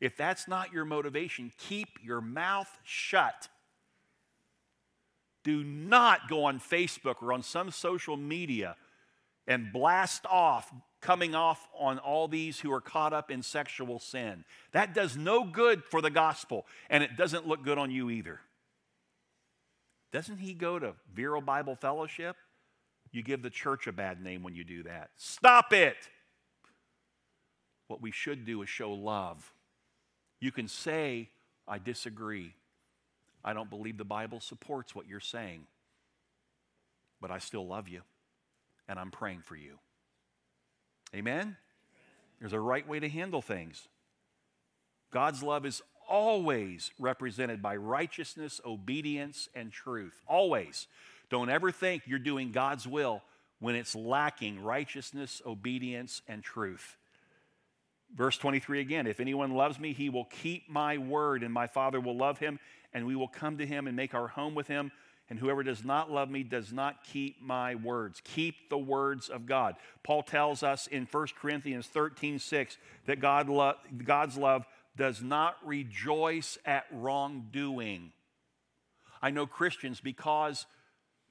[0.00, 3.48] If that's not your motivation, keep your mouth shut.
[5.42, 8.76] Do not go on Facebook or on some social media
[9.46, 14.44] and blast off coming off on all these who are caught up in sexual sin.
[14.72, 18.40] That does no good for the gospel, and it doesn't look good on you either.
[20.12, 22.36] Doesn't he go to Vero Bible Fellowship?
[23.12, 25.10] You give the church a bad name when you do that.
[25.16, 25.96] Stop it.
[27.88, 29.52] What we should do is show love.
[30.40, 31.30] You can say,
[31.66, 32.54] I disagree.
[33.44, 35.66] I don't believe the Bible supports what you're saying,
[37.20, 38.02] but I still love you,
[38.88, 39.78] and I'm praying for you.
[41.14, 41.56] Amen?
[42.38, 43.88] There's a right way to handle things.
[45.10, 50.20] God's love is always represented by righteousness, obedience, and truth.
[50.26, 50.86] Always.
[51.30, 53.22] Don't ever think you're doing God's will
[53.60, 56.96] when it's lacking righteousness, obedience, and truth.
[58.14, 62.00] Verse 23 again If anyone loves me, he will keep my word, and my Father
[62.00, 62.58] will love him,
[62.92, 64.90] and we will come to him and make our home with him.
[65.30, 68.22] And whoever does not love me does not keep my words.
[68.24, 69.76] Keep the words of God.
[70.02, 73.74] Paul tells us in 1 Corinthians 13 6 that God lo-
[74.04, 74.64] God's love
[74.96, 78.12] does not rejoice at wrongdoing.
[79.20, 80.66] I know Christians because,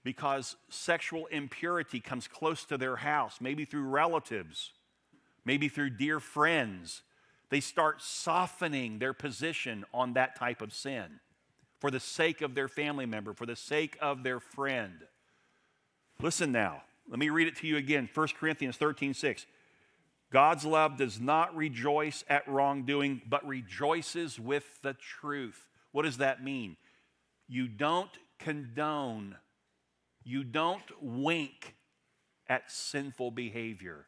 [0.04, 4.74] because sexual impurity comes close to their house, maybe through relatives,
[5.48, 7.02] maybe through dear friends.
[7.50, 11.22] They start softening their position on that type of sin
[11.80, 15.00] for the sake of their family member, for the sake of their friend.
[16.22, 16.84] Listen now.
[17.10, 19.46] Let me read it to you again 1 Corinthians 13 6.
[20.30, 25.70] God's love does not rejoice at wrongdoing, but rejoices with the truth.
[25.94, 26.76] What does that mean?
[27.48, 29.38] You don't condone,
[30.26, 31.76] you don't wink
[32.50, 34.08] at sinful behavior.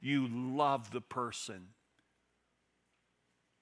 [0.00, 1.68] You love the person.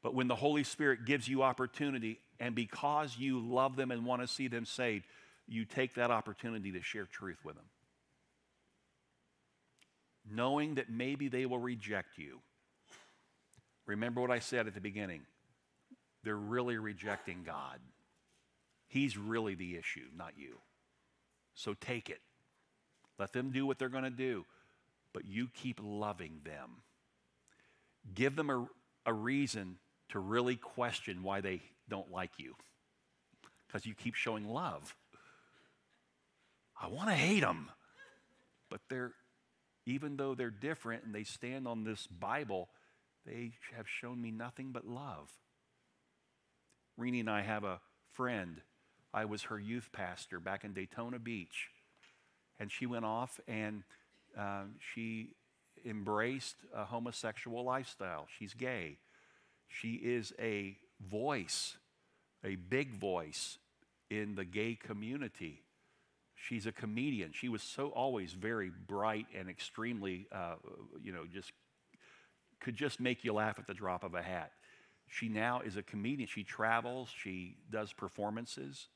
[0.03, 4.23] But when the Holy Spirit gives you opportunity, and because you love them and want
[4.23, 5.05] to see them saved,
[5.49, 7.65] you take that opportunity to share truth with them.
[10.31, 12.41] Knowing that maybe they will reject you.
[13.87, 15.23] Remember what I said at the beginning.
[16.25, 17.79] They're really rejecting God.
[18.89, 20.57] He's really the issue, not you.
[21.55, 22.21] So take it.
[23.19, 24.45] Let them do what they're going to do,
[25.17, 26.83] but you keep loving them.
[28.15, 28.69] Give them a,
[29.07, 29.79] a reason
[30.11, 32.55] to really question why they don't like you
[33.67, 34.95] because you keep showing love.
[36.79, 37.71] I want to hate them,
[38.69, 39.13] but they're,
[39.87, 42.69] even though they're different and they stand on this Bible,
[43.25, 45.31] they have shown me nothing but love.
[46.99, 47.81] Renee and I have a
[48.13, 48.61] friend.
[49.15, 51.71] I was her youth pastor back in Daytona Beach.
[52.61, 53.83] And she went off and
[54.39, 54.65] uh,
[54.95, 55.31] she
[55.85, 58.27] embraced a homosexual lifestyle.
[58.39, 58.99] She's gay.
[59.69, 61.77] She is a voice,
[62.45, 63.59] a big voice
[64.11, 65.63] in the gay community.
[66.35, 67.33] She's a comedian.
[67.33, 70.57] She was so always very bright and extremely, uh,
[71.03, 71.53] you know, just
[72.61, 74.53] could just make you laugh at the drop of a hat.
[75.09, 76.29] She now is a comedian.
[76.29, 78.89] She travels, she does performances.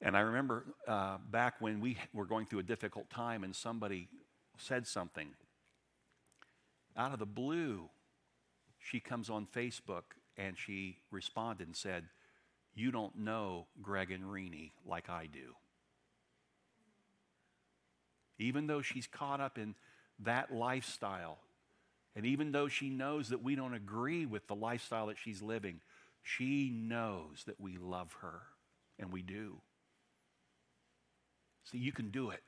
[0.00, 4.08] And I remember uh, back when we were going through a difficult time and somebody
[4.58, 5.28] said something.
[6.96, 7.88] Out of the blue,
[8.78, 10.02] she comes on Facebook
[10.36, 12.04] and she responded and said,
[12.74, 15.54] You don't know Greg and Renee like I do.
[18.38, 19.74] Even though she's caught up in
[20.20, 21.38] that lifestyle,
[22.16, 25.80] and even though she knows that we don't agree with the lifestyle that she's living,
[26.22, 28.42] she knows that we love her,
[28.98, 29.60] and we do.
[31.70, 32.40] See, you can do it.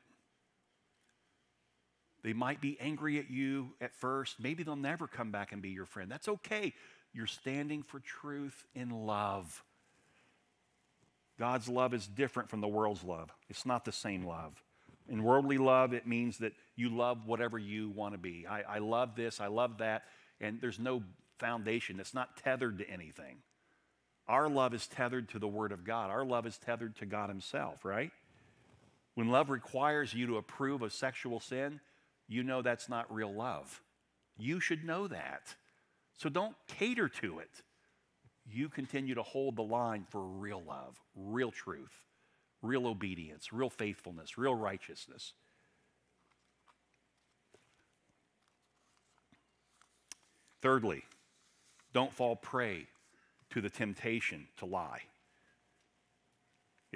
[2.23, 4.41] They might be angry at you at first.
[4.41, 6.11] Maybe they'll never come back and be your friend.
[6.11, 6.75] That's okay.
[7.13, 9.63] You're standing for truth in love.
[11.39, 14.61] God's love is different from the world's love, it's not the same love.
[15.09, 18.45] In worldly love, it means that you love whatever you want to be.
[18.45, 20.03] I, I love this, I love that,
[20.41, 21.05] and there's no
[21.39, 22.01] foundation.
[22.01, 23.37] It's not tethered to anything.
[24.27, 26.11] Our love is tethered to the Word of God.
[26.11, 28.11] Our love is tethered to God Himself, right?
[29.17, 31.81] When love requires you to approve of sexual sin,
[32.29, 33.83] you know that's not real love.
[34.39, 35.57] You should know that.
[36.17, 37.63] So don't cater to it.
[38.49, 42.07] You continue to hold the line for real love, real truth
[42.63, 45.35] real obedience, real faithfulness, real righteousness.
[50.63, 51.03] Thirdly,
[51.93, 52.87] don't fall prey
[53.51, 55.03] to the temptation to lie.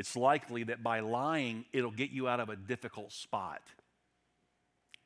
[0.01, 3.61] It's likely that by lying, it'll get you out of a difficult spot.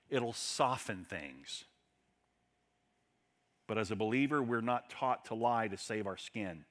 [0.09, 1.65] It'll soften things.
[3.67, 6.65] But as a believer, we're not taught to lie to save our skin.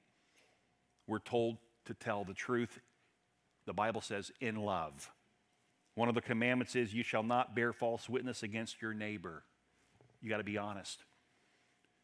[1.06, 2.80] We're told to tell the truth
[3.66, 5.10] the Bible says, in love.
[5.94, 9.42] One of the commandments is, you shall not bear false witness against your neighbor.
[10.22, 11.04] You got to be honest.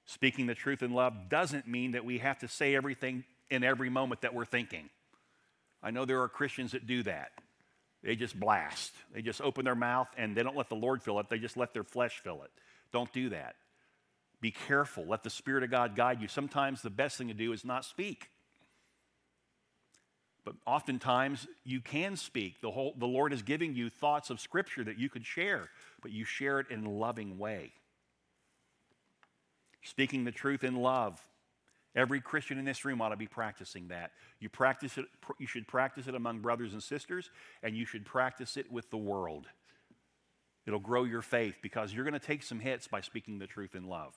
[0.05, 3.89] Speaking the truth in love doesn't mean that we have to say everything in every
[3.89, 4.91] moment that we're thinking.
[5.83, 7.33] I know there are Christians that do that.
[8.03, 8.93] They just blast.
[9.13, 11.57] They just open their mouth and they don't let the Lord fill it, they just
[11.57, 12.51] let their flesh fill it.
[12.93, 13.57] Don't do that.
[14.41, 15.05] Be careful.
[15.07, 16.29] Let the Spirit of God guide you.
[16.29, 18.31] Sometimes the best thing to do is not speak.
[20.45, 22.61] But oftentimes you can speak.
[22.63, 25.69] The, whole, the Lord is giving you thoughts of Scripture that you could share,
[26.01, 27.73] but you share it in a loving way.
[29.83, 31.21] Speaking the truth in love.
[31.97, 34.13] Every Christian in this room ought to be practicing that.
[34.39, 35.07] You practice it,
[35.39, 37.31] you should practice it among brothers and sisters,
[37.63, 39.47] and you should practice it with the world.
[40.67, 43.75] It'll grow your faith because you're going to take some hits by speaking the truth
[43.75, 44.17] in love.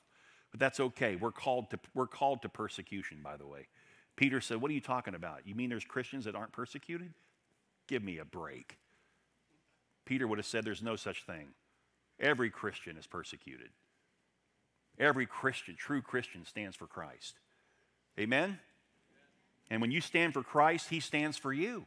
[0.52, 1.16] But that's okay.
[1.16, 3.68] We're called to, we're called to persecution, by the way.
[4.16, 5.48] Peter said, What are you talking about?
[5.48, 7.14] You mean there's Christians that aren't persecuted?
[7.88, 8.78] Give me a break.
[10.06, 11.50] Peter would have said, There's no such thing.
[12.20, 13.70] Every Christian is persecuted.
[15.00, 17.40] Every Christian, true Christian, stands for Christ.
[18.20, 18.60] Amen?
[19.70, 21.86] And when you stand for Christ, He stands for you.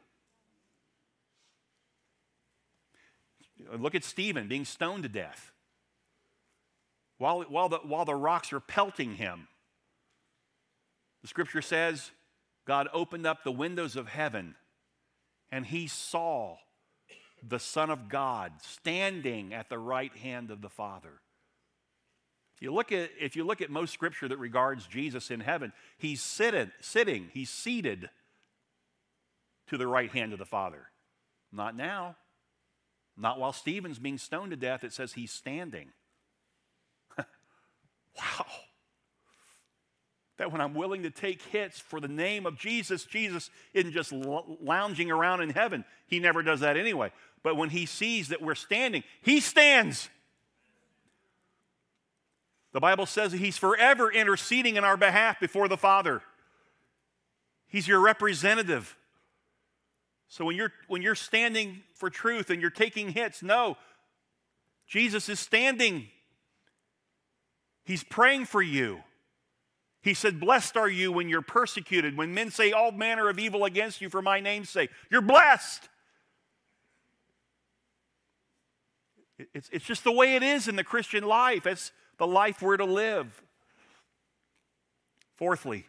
[3.78, 5.52] Look at Stephen being stoned to death.
[7.18, 9.48] While, while, the, while the rocks are pelting him,
[11.22, 12.10] the scripture says
[12.66, 14.54] God opened up the windows of heaven
[15.50, 16.56] and he saw
[17.46, 21.20] the Son of God standing at the right hand of the Father.
[22.56, 25.74] If you look at, if you look at most scripture that regards Jesus in heaven,
[25.98, 28.08] he's seated, sitting, he's seated
[29.68, 30.88] to the right hand of the Father.
[31.52, 32.16] Not now.
[33.14, 35.88] Not while Stephen's being stoned to death, it says he's standing.
[37.18, 38.46] wow.
[40.38, 44.12] That when I'm willing to take hits for the name of Jesus, Jesus isn't just
[44.12, 45.84] lounging around in heaven.
[46.06, 47.12] He never does that anyway.
[47.42, 50.08] But when he sees that we're standing, he stands.
[52.76, 56.20] The Bible says that he's forever interceding in our behalf before the Father.
[57.68, 58.98] He's your representative.
[60.28, 63.78] So when you're, when you're standing for truth and you're taking hits, no,
[64.86, 66.08] Jesus is standing.
[67.82, 68.98] He's praying for you.
[70.02, 73.64] He said, Blessed are you when you're persecuted, when men say all manner of evil
[73.64, 74.90] against you for my name's sake.
[75.10, 75.88] You're blessed.
[79.54, 81.66] It's, it's just the way it is in the Christian life.
[81.66, 83.42] It's the life we're to live.
[85.36, 85.86] Fourthly,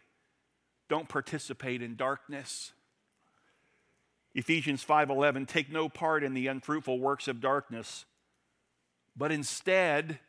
[0.88, 2.72] don't participate in darkness.
[4.34, 8.04] Ephesians 5:11 take no part in the unfruitful works of darkness
[9.18, 10.20] but instead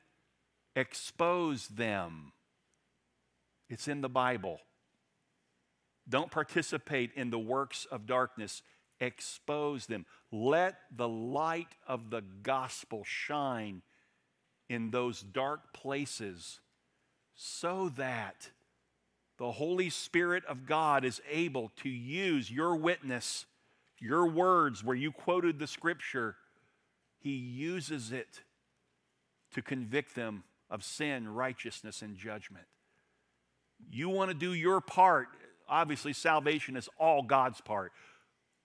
[0.76, 2.34] expose them.
[3.70, 4.60] It's in the Bible.
[6.08, 8.64] Don't participate in the works of darkness,
[9.00, 10.08] expose them.
[10.32, 13.84] Let the light of the gospel shine
[14.70, 16.60] in those dark places
[17.36, 18.52] so that
[19.38, 23.46] the Holy Spirit of God is able to use your witness
[24.00, 26.36] your words, where you quoted the scripture,
[27.20, 28.42] he uses it
[29.54, 32.66] to convict them of sin, righteousness, and judgment.
[33.92, 35.28] You want to do your part.
[35.68, 37.92] Obviously, salvation is all God's part.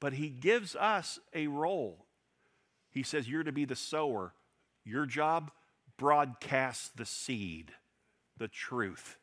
[0.00, 2.04] But He gives us a role.
[2.90, 4.34] He says, You're to be the sower.
[4.84, 5.50] Your job,
[5.96, 7.72] broadcast the seed,
[8.36, 9.16] the truth,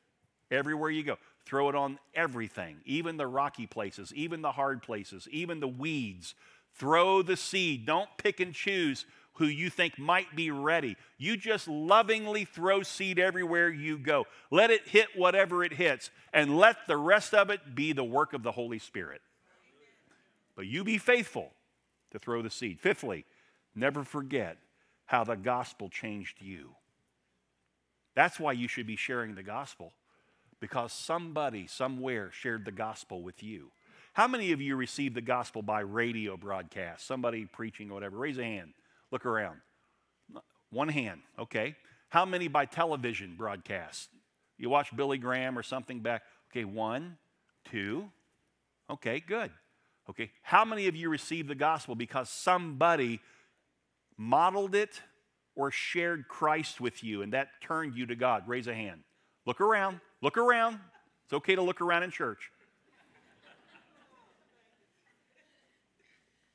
[0.49, 1.17] everywhere you go.
[1.45, 6.35] Throw it on everything, even the rocky places, even the hard places, even the weeds.
[6.75, 7.85] Throw the seed.
[7.85, 10.97] Don't pick and choose who you think might be ready.
[11.17, 14.27] You just lovingly throw seed everywhere you go.
[14.51, 18.33] Let it hit whatever it hits, and let the rest of it be the work
[18.33, 19.21] of the Holy Spirit.
[20.55, 21.51] But you be faithful
[22.11, 22.79] to throw the seed.
[22.79, 23.25] Fifthly,
[23.73, 24.57] never forget
[25.11, 26.69] how the gospel changed you.
[28.15, 29.91] That's why you should be sharing the gospel
[30.61, 33.71] because somebody somewhere shared the gospel with you.
[34.13, 37.05] How many of you received the gospel by radio broadcast?
[37.05, 38.15] Somebody preaching or whatever?
[38.15, 38.71] Raise a hand.
[39.11, 39.57] Look around.
[40.69, 41.75] One hand, okay.
[42.07, 44.07] How many by television broadcast?
[44.57, 46.21] You watch Billy Graham or something back?
[46.51, 47.17] Okay, one,
[47.69, 48.09] two.
[48.89, 49.51] Okay, good.
[50.09, 53.19] Okay, how many of you received the gospel because somebody
[54.17, 55.01] modeled it
[55.55, 58.47] or shared Christ with you and that turned you to God?
[58.47, 59.01] Raise a hand.
[59.45, 59.99] Look around.
[60.21, 60.79] Look around.
[61.25, 62.51] It's okay to look around in church.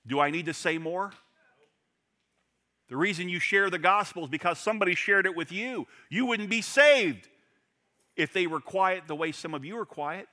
[0.06, 1.12] Do I need to say more?
[2.88, 5.86] The reason you share the gospel is because somebody shared it with you.
[6.08, 7.28] You wouldn't be saved
[8.16, 10.28] if they were quiet the way some of you are quiet.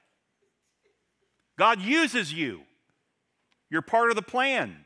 [1.58, 2.62] God uses you.
[3.70, 4.86] You're part of the plan.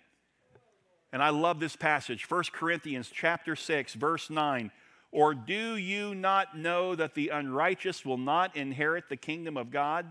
[1.17, 4.69] And I love this passage, 1 Corinthians chapter 6 verse 9.
[5.11, 10.05] Or do you not know that the unrighteous will not inherit the kingdom of God?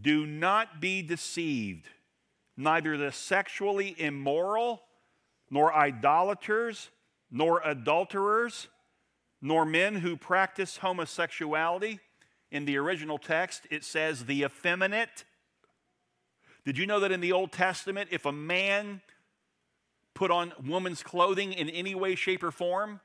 [0.00, 1.88] Do not be deceived.
[2.56, 4.80] Neither the sexually immoral,
[5.50, 6.90] nor idolaters,
[7.28, 8.68] nor adulterers,
[9.42, 11.98] nor men who practice homosexuality.
[12.52, 15.24] In the original text, it says the effeminate.
[16.64, 19.00] Did you know that in the Old Testament, if a man
[20.16, 23.00] put on woman's clothing in any way, shape, or form,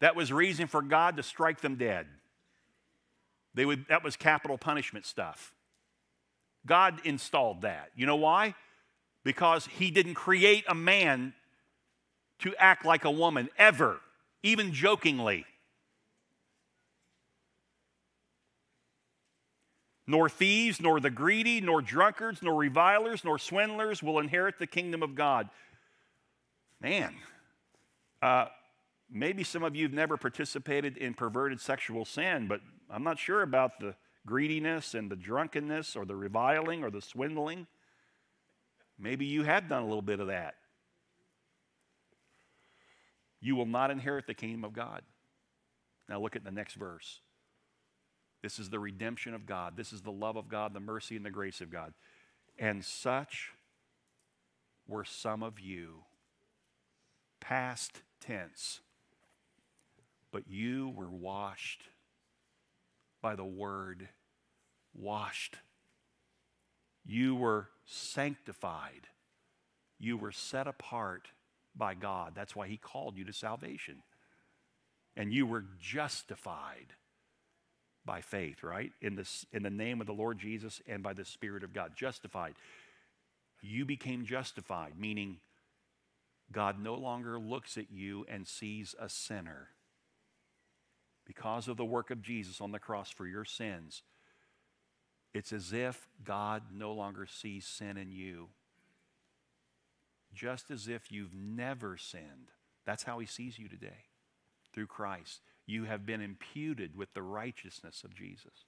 [0.00, 2.06] that was reason for God to strike them dead.
[3.54, 5.54] They would, that was capital punishment stuff.
[6.66, 7.90] God installed that.
[7.94, 8.54] You know why?
[9.22, 11.34] Because He didn't create a man
[12.40, 14.00] to act like a woman ever,
[14.42, 15.46] even jokingly.
[20.06, 25.02] nor thieves, nor the greedy, nor drunkards, nor revilers, nor swindlers will inherit the kingdom
[25.02, 25.48] of God.
[26.84, 27.14] Man,
[28.20, 28.48] uh,
[29.10, 33.40] maybe some of you have never participated in perverted sexual sin, but I'm not sure
[33.40, 33.94] about the
[34.26, 37.66] greediness and the drunkenness or the reviling or the swindling.
[38.98, 40.56] Maybe you have done a little bit of that.
[43.40, 45.00] You will not inherit the kingdom of God.
[46.06, 47.20] Now look at the next verse.
[48.42, 49.74] This is the redemption of God.
[49.74, 51.94] This is the love of God, the mercy and the grace of God.
[52.58, 53.52] And such
[54.86, 56.04] were some of you,
[57.44, 58.80] past tense,
[60.32, 61.82] but you were washed
[63.20, 64.08] by the word,
[64.94, 65.56] washed.
[67.04, 69.08] You were sanctified.
[69.98, 71.28] You were set apart
[71.76, 72.32] by God.
[72.34, 74.02] That's why He called you to salvation.
[75.16, 76.94] And you were justified
[78.06, 78.92] by faith, right?
[79.00, 81.92] In, this, in the name of the Lord Jesus and by the Spirit of God.
[81.94, 82.54] Justified.
[83.60, 85.38] You became justified, meaning
[86.52, 89.68] God no longer looks at you and sees a sinner.
[91.26, 94.02] Because of the work of Jesus on the cross for your sins,
[95.32, 98.48] it's as if God no longer sees sin in you.
[100.34, 102.50] Just as if you've never sinned.
[102.84, 104.04] That's how He sees you today
[104.72, 108.66] through Christ you have been imputed with the righteousness of Jesus.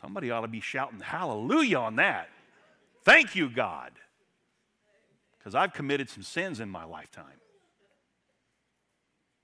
[0.00, 2.28] Somebody ought to be shouting hallelujah on that.
[3.04, 3.92] Thank you, God.
[5.40, 7.24] Because I've committed some sins in my lifetime.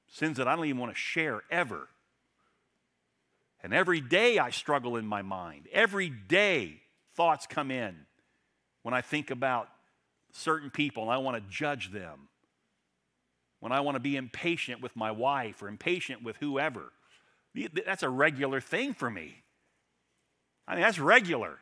[0.09, 1.89] Sins that I don't even want to share ever.
[3.63, 5.67] And every day I struggle in my mind.
[5.73, 6.83] Every day
[7.15, 7.97] thoughts come in
[8.83, 9.69] when I think about
[10.33, 12.29] certain people and I want to judge them
[13.61, 16.93] when I want to be impatient with my wife or impatient with whoever.
[17.87, 19.43] That's a regular thing for me.
[20.69, 21.59] I mean, that's regular.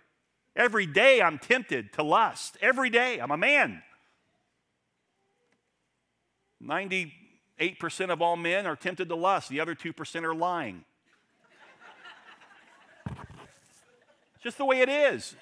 [0.57, 2.59] Every day I'm tempted to lust.
[2.61, 3.21] Every day.
[3.21, 3.83] I'm a man.
[6.65, 10.85] 98% of all men are tempted to lust, the other 2% are lying.
[14.43, 15.37] Just the way it is.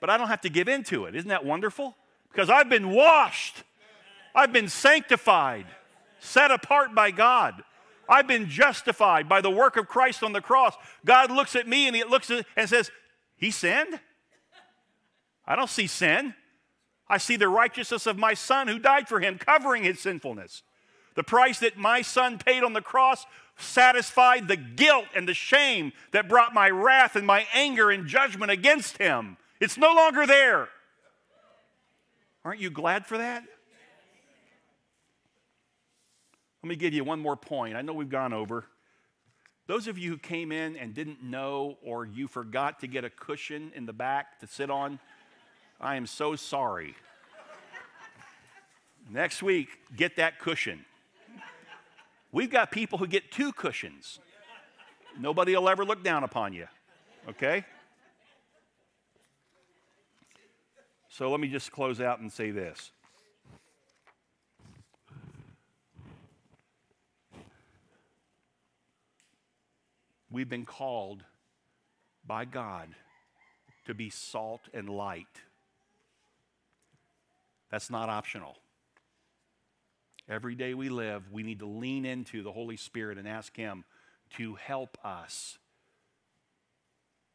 [0.00, 1.14] But I don't have to give in to it.
[1.16, 1.96] Isn't that wonderful?
[2.30, 3.64] Because I've been washed
[4.36, 5.64] I've been sanctified,
[6.20, 7.64] set apart by God.
[8.06, 10.74] I've been justified by the work of Christ on the cross.
[11.06, 12.90] God looks at me and he looks at, and says,
[13.38, 13.98] He sinned?
[15.46, 16.34] I don't see sin.
[17.08, 20.62] I see the righteousness of my son who died for him, covering his sinfulness.
[21.14, 23.26] The price that my son paid on the cross
[23.58, 28.50] satisfied the guilt and the shame that brought my wrath and my anger and judgment
[28.50, 29.36] against him.
[29.60, 30.68] It's no longer there.
[32.44, 33.44] Aren't you glad for that?
[36.62, 37.76] Let me give you one more point.
[37.76, 38.66] I know we've gone over.
[39.66, 43.10] Those of you who came in and didn't know or you forgot to get a
[43.10, 44.98] cushion in the back to sit on,
[45.80, 46.94] I am so sorry.
[49.10, 50.84] Next week, get that cushion.
[52.32, 54.18] We've got people who get two cushions.
[55.18, 56.66] Nobody will ever look down upon you,
[57.28, 57.64] okay?
[61.08, 62.90] So let me just close out and say this.
[70.30, 71.22] We've been called
[72.26, 72.88] by God
[73.86, 75.40] to be salt and light.
[77.70, 78.56] That's not optional.
[80.28, 83.84] Every day we live, we need to lean into the Holy Spirit and ask Him
[84.36, 85.58] to help us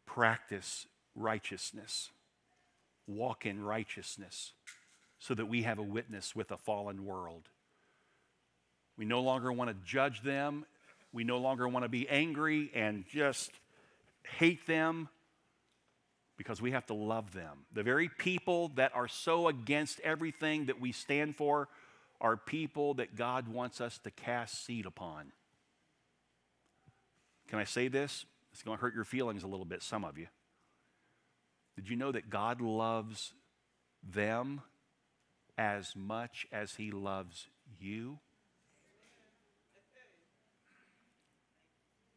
[0.05, 2.09] practice righteousness,
[3.07, 4.53] walk in righteousness,
[5.19, 7.49] so that we have a witness with a fallen world.
[8.97, 10.65] We no longer want to judge them
[11.13, 13.51] we no longer want to be angry and just
[14.37, 15.09] hate them
[16.41, 17.65] because we have to love them.
[17.71, 21.67] The very people that are so against everything that we stand for
[22.19, 25.33] are people that God wants us to cast seed upon.
[27.47, 28.25] Can I say this?
[28.53, 30.25] It's going to hurt your feelings a little bit, some of you.
[31.75, 33.35] Did you know that God loves
[34.01, 34.61] them
[35.59, 37.49] as much as He loves
[37.79, 38.17] you?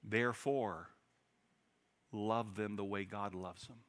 [0.03, 0.89] Therefore,
[2.11, 3.81] love them the way God loves them.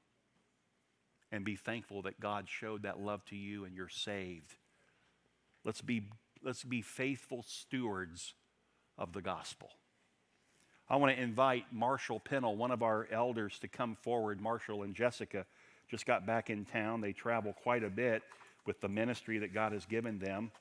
[1.36, 4.56] And be thankful that God showed that love to you and you're saved.
[5.66, 6.04] Let's be,
[6.42, 8.36] let's be faithful stewards
[8.98, 9.70] of the gospel.
[10.90, 14.40] I want to invite Marshall Pennell, one of our elders, to come forward.
[14.40, 15.46] Marshall and Jessica
[15.90, 17.02] just got back in town.
[17.02, 18.24] They travel quite a bit
[18.66, 20.52] with the ministry that God has given them.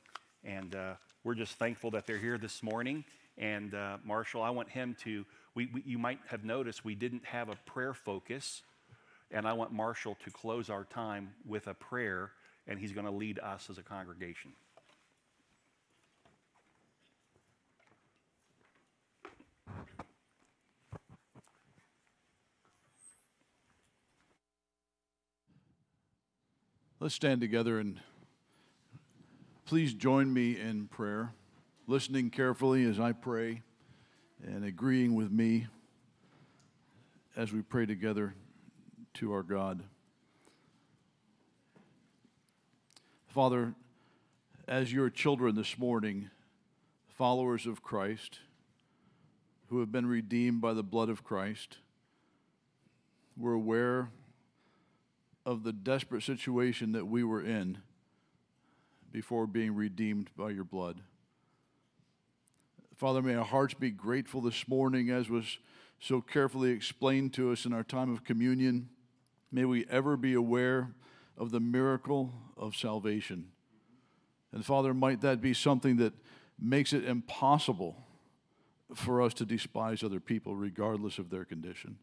[0.43, 3.05] And uh, we're just thankful that they're here this morning.
[3.39, 5.25] And uh, Marshall, I want him to,
[5.55, 8.63] we, we, you might have noticed we didn't have a prayer focus.
[9.35, 12.31] And I want Marshall to close our time with a prayer,
[12.69, 14.53] and he's going to lead us as a congregation.
[27.01, 28.01] Let's stand together and
[29.67, 31.35] please join me in prayer,
[31.89, 33.63] listening carefully as I pray
[34.47, 35.67] and agreeing with me
[37.37, 38.33] as we pray together
[39.15, 39.83] to our God.
[43.29, 43.75] Father,
[44.69, 46.31] as your children this morning,
[47.09, 48.41] followers of Christ,
[49.69, 51.79] who have been redeemed by the blood of Christ,
[53.37, 54.11] we're aware
[55.45, 57.79] of the desperate situation that we were in
[59.13, 61.01] before being redeemed by your blood.
[62.97, 65.59] Father, may our hearts be grateful this morning as was
[66.01, 68.89] so carefully explained to us in our time of communion.
[69.55, 70.97] May we ever be aware
[71.39, 73.53] of the miracle of salvation.
[74.51, 76.13] And Father, might that be something that
[76.59, 77.95] makes it impossible
[78.97, 81.99] for us to despise other people regardless of their condition.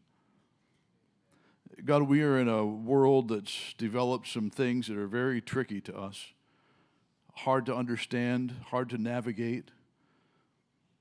[1.84, 5.94] God, we are in a world that's developed some things that are very tricky to
[5.94, 6.28] us,
[7.34, 9.70] hard to understand, hard to navigate.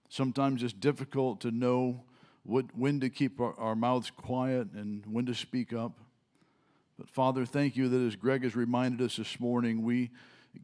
[0.10, 2.04] Sometimes it's difficult to know
[2.44, 5.98] what, when to keep our, our mouths quiet and when to speak up.
[6.98, 10.12] But Father, thank you that as Greg has reminded us this morning, we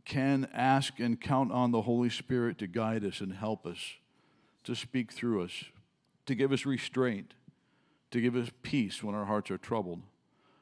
[0.05, 3.95] can ask and count on the Holy Spirit to guide us and help us,
[4.63, 5.63] to speak through us,
[6.25, 7.33] to give us restraint
[8.11, 10.01] to give us peace when our hearts are troubled,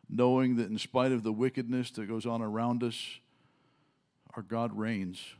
[0.09, 3.19] knowing that in spite of the wickedness that goes on around us,
[4.35, 5.35] our God reigns.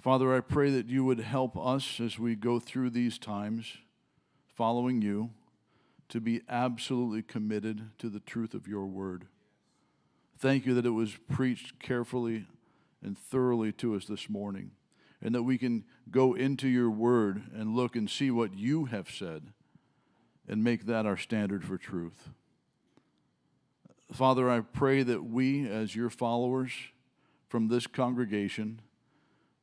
[0.00, 3.78] Father, I pray that you would help us as we go through these times
[4.54, 5.30] following you
[6.08, 9.26] to be absolutely committed to the truth of your word.
[10.38, 12.46] Thank you that it was preached carefully
[13.02, 14.70] and thoroughly to us this morning,
[15.20, 19.10] and that we can go into your word and look and see what you have
[19.10, 19.52] said
[20.48, 22.30] and make that our standard for truth.
[24.12, 26.72] Father, I pray that we, as your followers
[27.48, 28.80] from this congregation,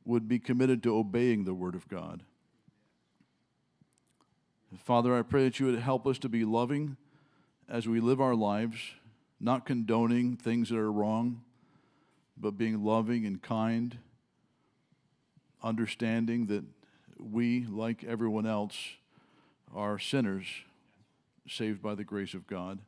[0.04, 2.22] would be committed to obeying the Word of God.
[4.74, 6.96] Father, I pray that you would help us to be loving
[7.68, 8.78] as we live our lives,
[9.40, 11.42] not condoning things that are wrong,
[12.36, 13.98] but being loving and kind,
[15.62, 16.64] understanding that
[17.18, 18.76] we, like everyone else,
[19.74, 20.46] are sinners
[21.48, 22.80] saved by the grace of God,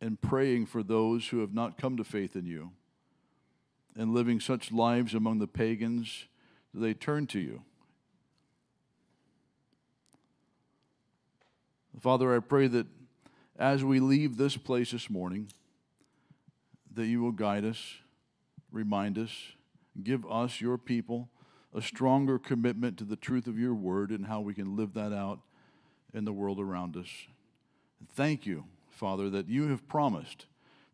[0.00, 2.72] and praying for those who have not come to faith in you,
[3.96, 6.26] and living such lives among the pagans
[6.74, 7.62] that they turn to you.
[12.00, 12.86] Father, I pray that
[13.58, 15.48] as we leave this place this morning,
[16.94, 17.96] that you will guide us,
[18.70, 19.30] remind us,
[20.02, 21.28] give us, your people,
[21.74, 25.12] a stronger commitment to the truth of your word and how we can live that
[25.12, 25.40] out
[26.12, 27.08] in the world around us.
[28.14, 30.46] Thank you, Father, that you have promised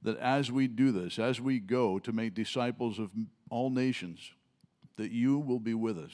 [0.02, 3.10] that as we do this, as we go to make disciples of
[3.50, 4.32] all nations,
[4.96, 6.12] that you will be with us.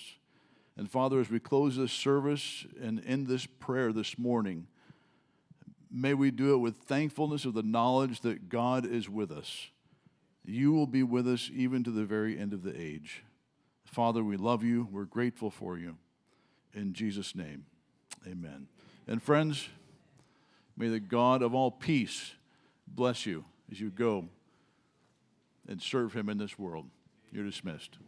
[0.76, 4.66] And Father, as we close this service and end this prayer this morning,
[5.94, 9.68] may we do it with thankfulness of the knowledge that God is with us.
[10.44, 13.22] You will be with us even to the very end of the age.
[13.84, 14.88] Father, we love you.
[14.90, 15.96] We're grateful for you.
[16.74, 17.66] In Jesus' name,
[18.26, 18.66] amen.
[19.06, 19.68] And friends,
[20.76, 22.32] may the God of all peace
[22.88, 24.26] bless you as you go
[25.68, 26.86] and serve him in this world.
[27.30, 27.98] You're dismissed.